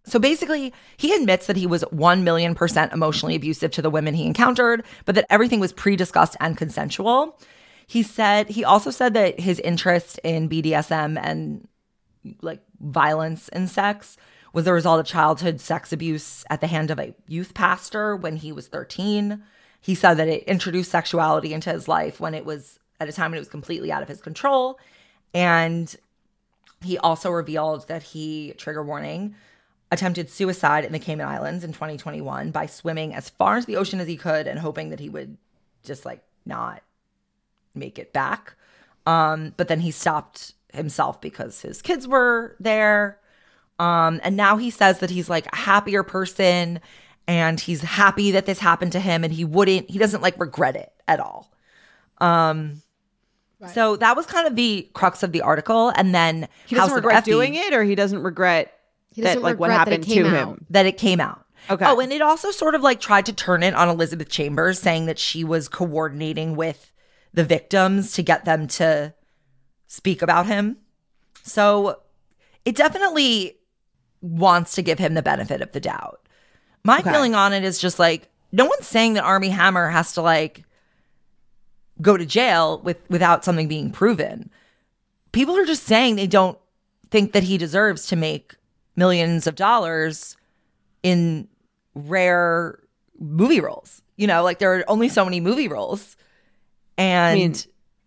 [0.04, 4.14] So basically, he admits that he was 1 million percent emotionally abusive to the women
[4.14, 7.38] he encountered, but that everything was pre discussed and consensual.
[7.86, 11.66] He said, he also said that his interest in BDSM and
[12.40, 14.16] like violence and sex
[14.52, 18.36] was the result of childhood sex abuse at the hand of a youth pastor when
[18.36, 19.42] he was 13.
[19.80, 23.30] He said that it introduced sexuality into his life when it was at a time
[23.30, 24.78] when it was completely out of his control.
[25.34, 25.94] And
[26.80, 29.34] he also revealed that he, trigger warning,
[29.90, 34.00] attempted suicide in the Cayman Islands in 2021 by swimming as far into the ocean
[34.00, 35.36] as he could and hoping that he would
[35.82, 36.82] just like not
[37.74, 38.54] make it back.
[39.06, 43.17] Um, but then he stopped himself because his kids were there.
[43.78, 46.80] Um, and now he says that he's like a happier person
[47.26, 50.74] and he's happy that this happened to him and he wouldn't, he doesn't like regret
[50.76, 51.52] it at all.
[52.18, 52.82] Um,
[53.72, 55.92] so that was kind of the crux of the article.
[55.96, 58.72] And then He doesn't House regret Effie- doing it, or he doesn't regret
[59.12, 60.48] He that doesn't like what regret that it happened to out.
[60.48, 60.66] him.
[60.70, 61.44] that it came out.
[61.70, 61.84] Okay.
[61.84, 65.06] Oh, and it also sort of like tried to turn it on Elizabeth Chambers, saying
[65.06, 66.92] that she was coordinating with
[67.34, 69.12] the victims to get them to
[69.88, 70.78] speak about him.
[71.42, 72.00] So
[72.64, 73.57] it definitely
[74.20, 76.20] wants to give him the benefit of the doubt.
[76.84, 80.22] My feeling on it is just like no one's saying that Armie Hammer has to
[80.22, 80.64] like
[82.00, 84.50] go to jail with without something being proven.
[85.32, 86.58] People are just saying they don't
[87.10, 88.54] think that he deserves to make
[88.96, 90.36] millions of dollars
[91.02, 91.48] in
[91.94, 92.78] rare
[93.18, 94.02] movie roles.
[94.16, 96.16] You know, like there are only so many movie roles.
[96.96, 97.54] And mean,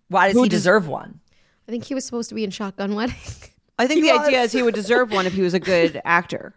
[0.10, 1.20] why does he does- deserve one?
[1.68, 3.16] I think he was supposed to be in Shotgun Wedding.
[3.82, 6.00] I think He the idea is he would deserve one if he was a good
[6.06, 6.54] actor.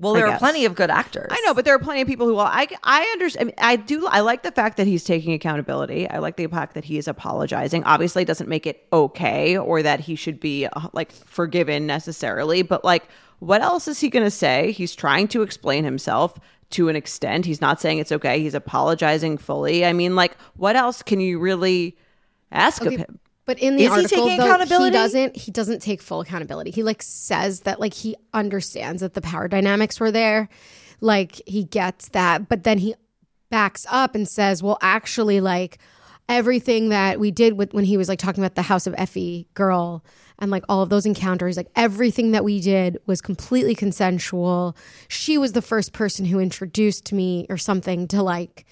[0.00, 0.38] Well, I there are guess.
[0.38, 1.28] plenty of good actors.
[1.30, 2.40] I know, but there are plenty of people who will.
[2.40, 3.42] I I understand.
[3.42, 4.06] I, mean, I do.
[4.06, 6.08] I like the fact that he's taking accountability.
[6.08, 7.82] I like the fact that he is apologizing.
[7.84, 12.62] Obviously, it doesn't make it okay or that he should be uh, like forgiven necessarily.
[12.62, 13.08] But like,
[13.40, 14.70] what else is he going to say?
[14.70, 16.38] He's trying to explain himself
[16.70, 17.44] to an extent.
[17.44, 18.40] He's not saying it's okay.
[18.40, 19.84] He's apologizing fully.
[19.84, 21.96] I mean, like, what else can you really
[22.52, 23.18] ask of him?
[23.48, 24.84] But in the Is he article, taking though, accountability?
[24.94, 25.36] he doesn't.
[25.36, 26.70] He doesn't take full accountability.
[26.70, 30.50] He like says that like he understands that the power dynamics were there,
[31.00, 32.50] like he gets that.
[32.50, 32.94] But then he
[33.48, 35.78] backs up and says, "Well, actually, like
[36.28, 39.48] everything that we did with when he was like talking about the House of Effie
[39.54, 40.04] girl
[40.38, 44.76] and like all of those encounters, like everything that we did was completely consensual.
[45.08, 48.66] She was the first person who introduced me or something to like."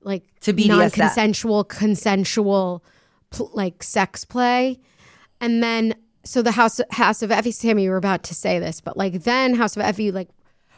[0.00, 2.84] like To be non-consensual consensual
[3.40, 4.80] like sex play.
[5.40, 5.94] And then
[6.26, 9.22] so the house house of effie Sami you were about to say this but like
[9.22, 10.28] then house of effie like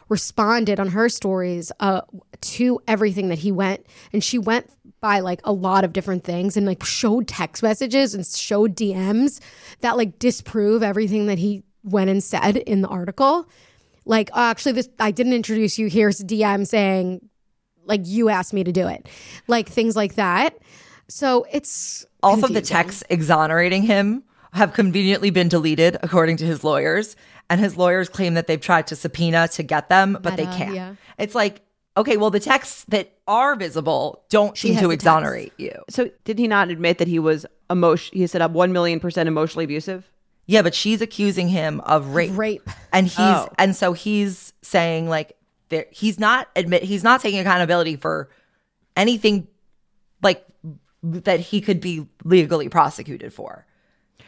[0.07, 2.01] responded on her stories uh
[2.41, 3.85] to everything that he went.
[4.13, 4.69] And she went
[5.01, 9.39] by like a lot of different things and like showed text messages and showed dms
[9.81, 13.47] that like disprove everything that he went and said in the article.
[14.05, 15.87] Like oh, actually this i didn't introduce you.
[15.87, 17.27] Here's dm saying
[17.85, 19.07] like you asked me to do it.
[19.47, 20.55] Like things like that
[21.09, 27.15] so it's Also, the texts exonerating him have conveniently been deleted, according to his lawyers.
[27.49, 30.75] And his lawyers claim that they've tried to subpoena to get them, but they can't.
[30.75, 30.95] yeah.
[31.17, 31.61] It's like,
[31.97, 35.73] okay, well, the texts that are visible don't seem to the exonerate you.
[35.89, 38.15] So, did he not admit that he was emotion?
[38.17, 40.09] He said up one million percent emotionally abusive.
[40.45, 42.35] Yeah, but she's accusing him of rape.
[42.35, 43.49] rape And he's Oh.
[43.57, 45.35] and so he's saying like
[45.69, 48.29] there he's not admit he's not taking accountability for
[48.95, 49.47] anything
[50.23, 50.43] like
[51.03, 53.65] that he could be legally prosecuted for.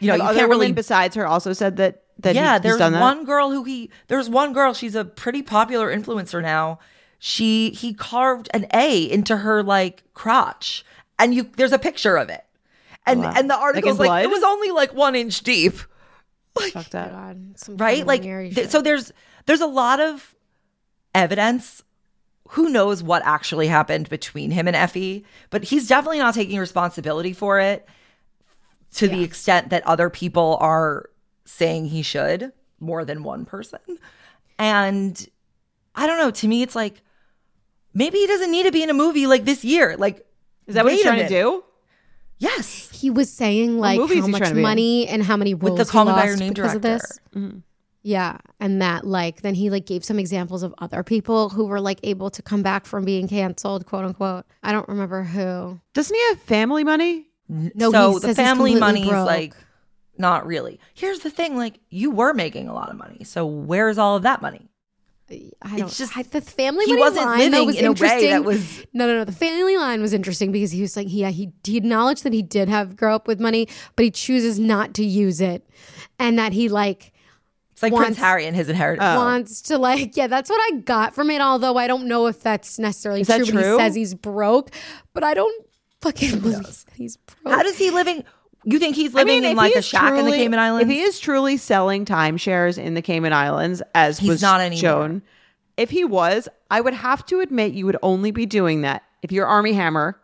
[0.00, 2.62] You know, Have you other can't really besides her also said that that yeah, he,
[2.62, 3.00] there's done that.
[3.00, 6.78] one girl who he there's one girl, she's a pretty popular influencer now.
[7.18, 10.84] She he carved an A into her like crotch.
[11.18, 12.44] And you there's a picture of it.
[13.06, 13.32] And Wow.
[13.36, 14.24] and the Like article's like, blood?
[14.24, 15.74] it was only like one inch deep.
[16.58, 17.10] Fucked up.
[17.12, 19.12] God, some right like th- so there's
[19.46, 20.34] there's a lot of
[21.14, 21.82] evidence
[22.52, 27.32] who knows what actually happened between him and effie but he's definitely not taking responsibility
[27.32, 27.86] for it
[28.94, 31.08] to the extent that other people are
[31.44, 33.78] saying he should more than one person
[34.58, 35.28] and
[35.94, 37.00] i don't know to me it's like
[37.94, 40.26] maybe he doesn't need to be in a movie like this year like
[40.66, 41.64] Is that what he's wait trying to do?
[42.38, 44.62] yes he was saying like how much trying to be in?
[44.62, 46.82] money and how many roles the he Call Me by Your lost Name because of
[46.82, 47.18] this.
[47.32, 47.62] director.
[48.04, 51.80] Yeah, and that like then he like gave some examples of other people who were
[51.80, 54.44] like able to come back from being canceled, quote unquote.
[54.62, 55.80] I don't remember who.
[55.94, 57.26] Doesn't he have family money?
[57.48, 59.26] No, so he the says he's family completely money is broke.
[59.26, 59.54] like
[60.18, 60.80] not really.
[60.94, 64.22] Here's the thing: like you were making a lot of money, so where's all of
[64.24, 64.68] that money?
[65.30, 65.86] I don't.
[65.86, 68.30] It's just- I, the family he money wasn't line, living was in a way interesting.
[68.30, 69.24] that was- no, no, no.
[69.24, 72.42] The family line was interesting because he was like, yeah, he he acknowledged that he
[72.42, 75.66] did have grow up with money, but he chooses not to use it,
[76.18, 77.12] and that he like
[77.82, 79.06] It's like Once- Prince Harry and his inheritance.
[79.10, 79.16] Oh.
[79.16, 82.40] wants to like yeah that's what i got from it although i don't know if
[82.42, 83.72] that's necessarily that true, but true?
[83.72, 84.70] he says he's broke
[85.14, 85.66] but i don't
[86.00, 88.24] fucking believe that he's broke How does he living?
[88.64, 90.88] You think he's living in like a is shack in the Cayman Islands?
[90.88, 94.80] If he is truly selling timeshares in the Cayman Islands, as He's was not anymore.
[94.80, 95.22] shown,
[95.76, 99.32] if he was, I would have to admit you would only be doing that if
[99.32, 100.16] you're Armie Hammer.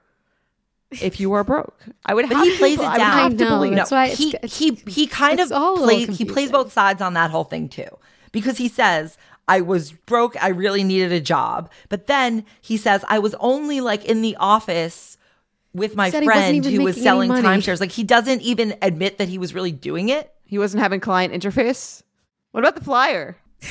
[0.91, 2.29] If you are broke, I would.
[2.29, 3.13] But have he to- plays it I would down.
[3.19, 3.75] have I to know, believe.
[3.75, 6.73] that's why it's- he it's- he he kind of all a plays he plays both
[6.73, 7.89] sides on that whole thing too
[8.33, 13.05] because he says I was broke I really needed a job but then he says
[13.09, 15.19] I was only like in the office
[15.75, 17.43] with my Said he wasn't friend even who was selling money.
[17.47, 21.01] timeshares like he doesn't even admit that he was really doing it He wasn't having
[21.01, 22.03] client interface.
[22.53, 23.37] What about the flyer?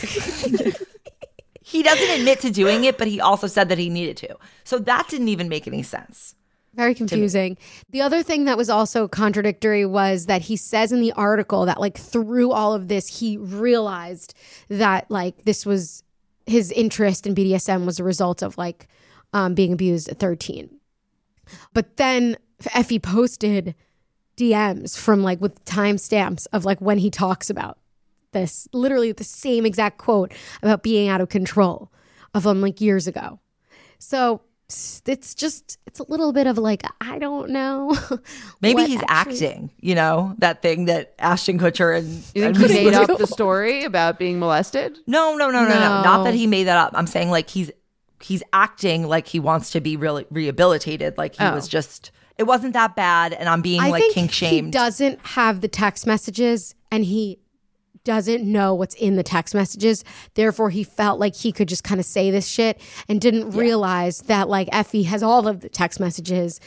[1.61, 4.77] he doesn't admit to doing it but he also said that he needed to so
[4.79, 6.35] that didn't even make any sense
[6.77, 7.57] very confusing.
[7.89, 11.79] The other thing that was also contradictory was that he says in the article that
[11.79, 14.33] like through all of this he realized
[14.69, 16.03] that like this was
[16.45, 18.87] his interest in bdsm was a result of like
[19.33, 20.69] um, being abused at 13
[21.73, 22.37] but then
[22.73, 23.75] effie posted
[24.37, 27.79] DMs from like with timestamps of like when he talks about
[28.31, 31.91] this, literally the same exact quote about being out of control
[32.33, 33.39] of him like years ago.
[33.99, 37.97] So it's just it's a little bit of like I don't know.
[38.61, 42.71] maybe he's actually- acting you know that thing that Ashton Kutcher and You and think
[42.71, 44.97] he made up the story about being molested?
[45.07, 46.01] No, no, no, no, no, No.
[46.03, 46.91] Not that he made that up.
[46.95, 47.71] I'm saying like he's
[48.21, 51.17] he's acting like he wants to be really rehabilitated.
[51.17, 51.53] Like he Oh.
[51.55, 54.73] was just it wasn't that bad, and I'm being I like think kink he shamed.
[54.73, 57.39] doesn't have the text messages and he
[58.07, 60.05] doesn't know what's in the text messages.
[60.33, 62.79] Therefore, he felt like he could just kind of say this shit
[63.09, 66.61] and didn't realize that like Effie has all of the text messages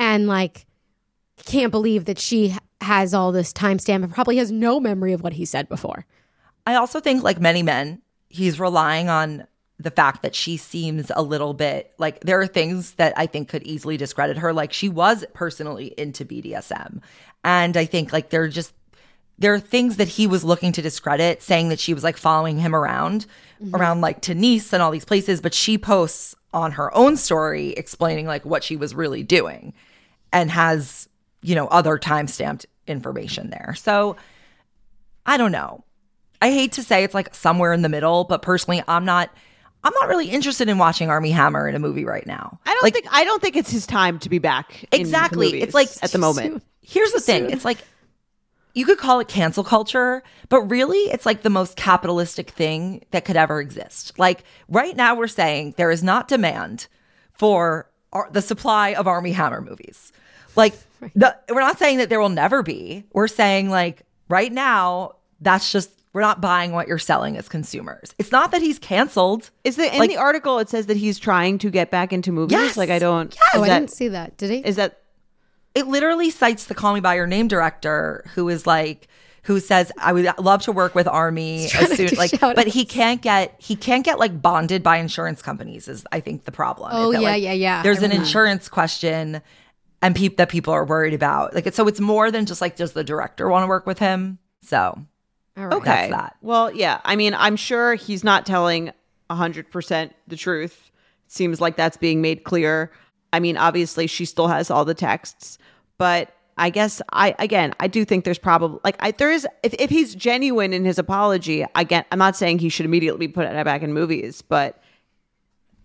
[0.00, 0.66] and like
[1.44, 5.34] can't believe that she has all this timestamp and probably has no memory of what
[5.34, 6.06] he said before.
[6.66, 9.46] I also think, like many men, he's relying on
[9.78, 13.48] the fact that she seems a little bit like there are things that I think
[13.48, 14.52] could easily discredit her.
[14.52, 17.00] Like she was personally into BDSM.
[17.44, 18.74] And I think like there are just
[19.40, 22.58] there are things that he was looking to discredit, saying that she was like following
[22.58, 23.26] him around,
[23.60, 23.74] mm-hmm.
[23.74, 25.40] around like to Nice and all these places.
[25.40, 29.72] But she posts on her own story explaining like what she was really doing
[30.32, 31.08] and has,
[31.42, 33.74] you know, other time stamped information there.
[33.76, 34.16] So
[35.24, 35.84] I don't know.
[36.42, 39.30] I hate to say it's like somewhere in the middle, but personally, I'm not.
[39.82, 42.60] I'm not really interested in watching Armie Hammer in a movie right now.
[42.66, 44.84] I don't like, think I don't think it's his time to be back.
[44.92, 45.62] Exactly.
[45.62, 46.62] It's like- at the moment.
[46.82, 47.48] Here's the thing.
[47.48, 47.78] It's like
[48.74, 53.24] you could call it cancel culture, but really it's like the most capitalistic thing that
[53.24, 54.18] could ever exist.
[54.18, 56.86] Like right now we're saying there is not demand
[57.32, 60.12] for ar- the supply of Armie Hammer movies.
[60.56, 60.74] Like
[61.14, 63.04] the, we're not saying that there will never be.
[63.12, 68.14] We're saying like right now that's just we're not buying what you're selling as consumers.
[68.18, 69.50] It's not that he's canceled.
[69.62, 72.32] Is the in Like- the article it says that he's trying to get back into
[72.32, 72.52] movies?
[72.52, 72.76] Yes.
[72.76, 73.34] Like I don't.
[73.54, 74.36] Oh, I that, didn't see that.
[74.36, 74.58] Did he?
[74.58, 74.99] is that
[75.74, 79.08] it literally cites the Call Me by Your Name director, who is like,
[79.44, 82.74] who says, "I would love to work with Armie as soon." Like, but us.
[82.74, 85.88] he can't get he can't get like bonded by insurance companies.
[85.88, 86.90] Is I think the problem.
[86.92, 87.82] Oh, that, yeah, like, yeah, yeah.
[87.82, 89.40] There's an insurance question,
[90.02, 91.54] and peop that people are worried about.
[91.54, 93.98] Like, it's, so it's more than just like, does the director want to work with
[93.98, 94.38] him?
[94.62, 94.98] So
[95.56, 95.72] All right.
[95.74, 95.84] okay?
[95.84, 96.36] That's that.
[96.42, 97.00] Well, yeah.
[97.04, 98.92] I mean, I'm sure he's not telling
[99.30, 100.90] hundred percent the truth.
[101.28, 102.90] Seems like that's being made clear.
[103.32, 105.58] I mean, obviously, she still has all the texts,
[105.98, 109.74] but I guess I again, I do think there's probably like I, there is if
[109.74, 111.64] if he's genuine in his apology.
[111.74, 114.82] Again, I'm not saying he should immediately be put back in movies, but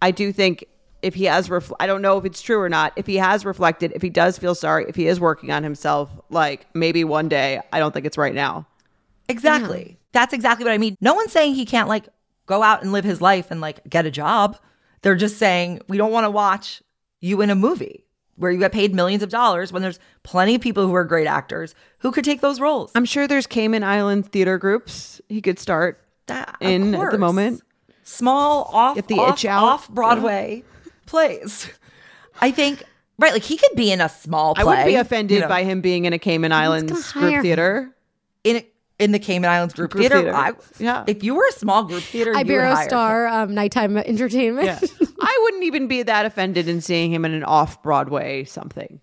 [0.01, 0.65] I do think
[1.01, 2.91] if he has, ref- I don't know if it's true or not.
[2.95, 6.09] If he has reflected, if he does feel sorry, if he is working on himself,
[6.29, 7.61] like maybe one day.
[7.71, 8.67] I don't think it's right now.
[9.29, 9.97] Exactly.
[9.97, 9.97] Mm.
[10.13, 10.97] That's exactly what I mean.
[11.01, 12.07] No one's saying he can't like
[12.47, 14.57] go out and live his life and like get a job.
[15.03, 16.81] They're just saying we don't want to watch
[17.25, 18.05] you in a movie
[18.37, 21.25] where you get paid millions of dollars when there's plenty of people who are great
[21.27, 22.91] actors who could take those roles.
[22.93, 27.61] I'm sure there's Cayman Island theater groups he could start That- in at the moment.
[28.03, 29.63] Small off Get the off, itch out.
[29.63, 30.63] off Broadway
[31.07, 31.69] plays.
[32.41, 32.83] I think
[33.17, 34.61] right, like he could be in a small play.
[34.61, 37.41] I wouldn't be offended you know, by him being in a Cayman Islands group him.
[37.41, 37.95] theater.
[38.43, 38.63] in
[38.99, 40.21] in the Cayman Islands group, Group theater.
[40.21, 40.35] theater.
[40.35, 41.03] I, Yeah.
[41.07, 44.69] If you were a small group theater, you Iberostar um, nighttime entertainment.
[45.21, 49.01] I wouldn't even be that offended in seeing him in an off Broadway something.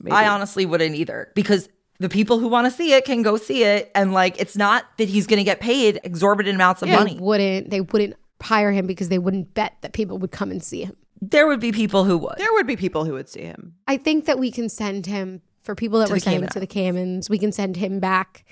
[0.00, 0.12] Maybe.
[0.14, 1.68] I honestly wouldn't either because
[1.98, 4.84] the people who want to see it can go see it, and like it's not
[4.98, 7.18] that he's going to get paid exorbitant amounts of They money.
[7.20, 7.70] wouldn't.
[7.70, 10.96] They wouldn't hire him because they wouldn't bet that people would come and see him.
[11.22, 12.34] There would be people who would.
[12.36, 13.74] there would be people who would see him.
[13.88, 16.60] I think that we can send him for people that To were the saying to
[16.60, 17.30] the Caymans.
[17.30, 18.44] We can send him back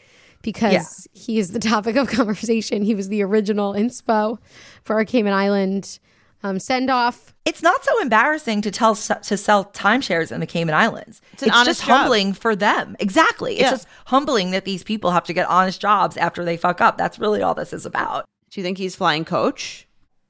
[0.42, 1.20] because Yeah.
[1.20, 2.82] he is the topic of conversation.
[2.82, 4.38] He was the original inspo
[4.84, 5.98] for our Cayman Island
[6.44, 7.32] um, send off.
[7.44, 11.20] It's not so embarrassing to tell to sell timeshares in the Cayman Islands.
[11.34, 11.98] It's, honest just job.
[12.00, 12.96] humbling for them.
[12.98, 13.52] Exactly.
[13.54, 13.70] It's Yeah.
[13.70, 16.98] just humbling that these people have to get honest jobs after they fuck up.
[16.98, 18.24] That's really all this is about.
[18.50, 19.86] Do you think he's flying coach?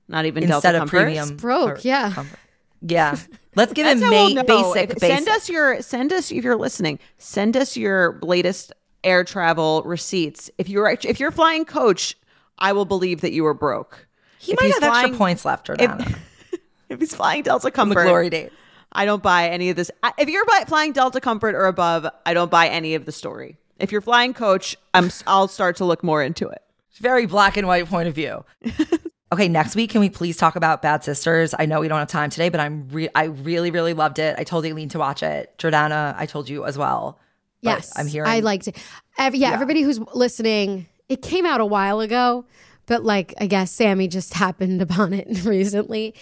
[0.09, 1.05] Not even Instead Delta of Comfort?
[1.05, 2.13] premium, broke, yeah.
[2.13, 2.39] comfort.
[2.83, 3.17] yeah.
[3.57, 5.01] Let's give him ma- we'll basic, basic.
[5.01, 6.99] Send us your send us if you're listening.
[7.19, 8.73] Send us your latest
[9.05, 10.51] air travel receipts.
[10.59, 12.17] If you're if you're flying coach,
[12.59, 14.07] I will believe that you were broke.
[14.39, 16.19] he if might have extra points left, Jordana.
[16.89, 18.51] If he's flying Delta the Comfort, glory days.
[18.93, 19.91] I don't buy any of this.
[20.19, 23.57] If you're flying Delta Comfort or above, I don't buy any of the story.
[23.79, 26.63] If you're flying coach, I'm I'll start to look more into it.
[27.01, 28.45] very black and white point of view.
[29.33, 31.55] okay, next week, can we please talk about Bad Sisters?
[31.59, 34.37] I know we don't have time today, but I'm re- I really really loved it.
[34.39, 35.55] I told Aleen to watch it.
[35.59, 37.19] Jordana, I told you as well.
[37.63, 38.29] But Yes, I'm hearing.
[38.31, 38.77] I liked it.
[39.19, 42.45] Ev- yeah, everybody who's listening, it came out a while ago,
[42.87, 46.15] but like I guess Sami just happened upon it recently.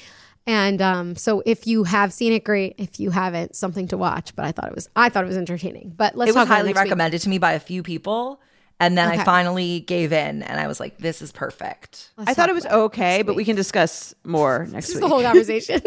[0.47, 2.75] And um, so if you have seen it, great.
[2.79, 4.35] If you haven't, something to watch.
[4.35, 5.93] But I thought it was I thought it was entertaining.
[5.97, 6.85] But let's it talk was about highly next week.
[6.87, 8.41] recommended to me by a few people,
[8.81, 9.21] and then Okay.
[9.21, 12.55] I finally gave in, and I was like, "This is perfect." Let's I thought it
[12.55, 15.03] was okay, but we can discuss more next This is week.
[15.03, 15.81] the whole conversation.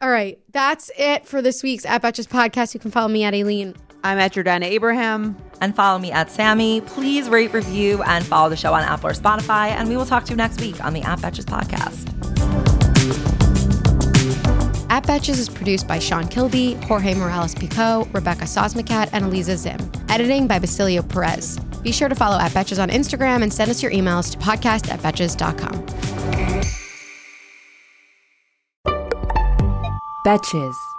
[0.00, 2.74] All right, that's it for this week's At Betches podcast.
[2.74, 3.74] You can follow me at Aleen.
[4.04, 5.36] I'm at Jordana Abraham.
[5.60, 6.82] And follow me at Sami.
[6.82, 9.68] Please rate, review, and follow the show on Apple or Spotify.
[9.70, 12.10] And we will talk to you next week on the App Betches podcast.
[14.90, 19.78] At Betches is produced by Sean Kilby, Jorge Morales Pico, Rebecca Sosmacat, and Eliza Zim.
[20.08, 21.58] Editing by Basilio Perez.
[21.82, 24.92] Be sure to follow at Betches on Instagram and send us your emails to podcast
[24.92, 25.86] at Betches.com.
[30.26, 30.93] Betches.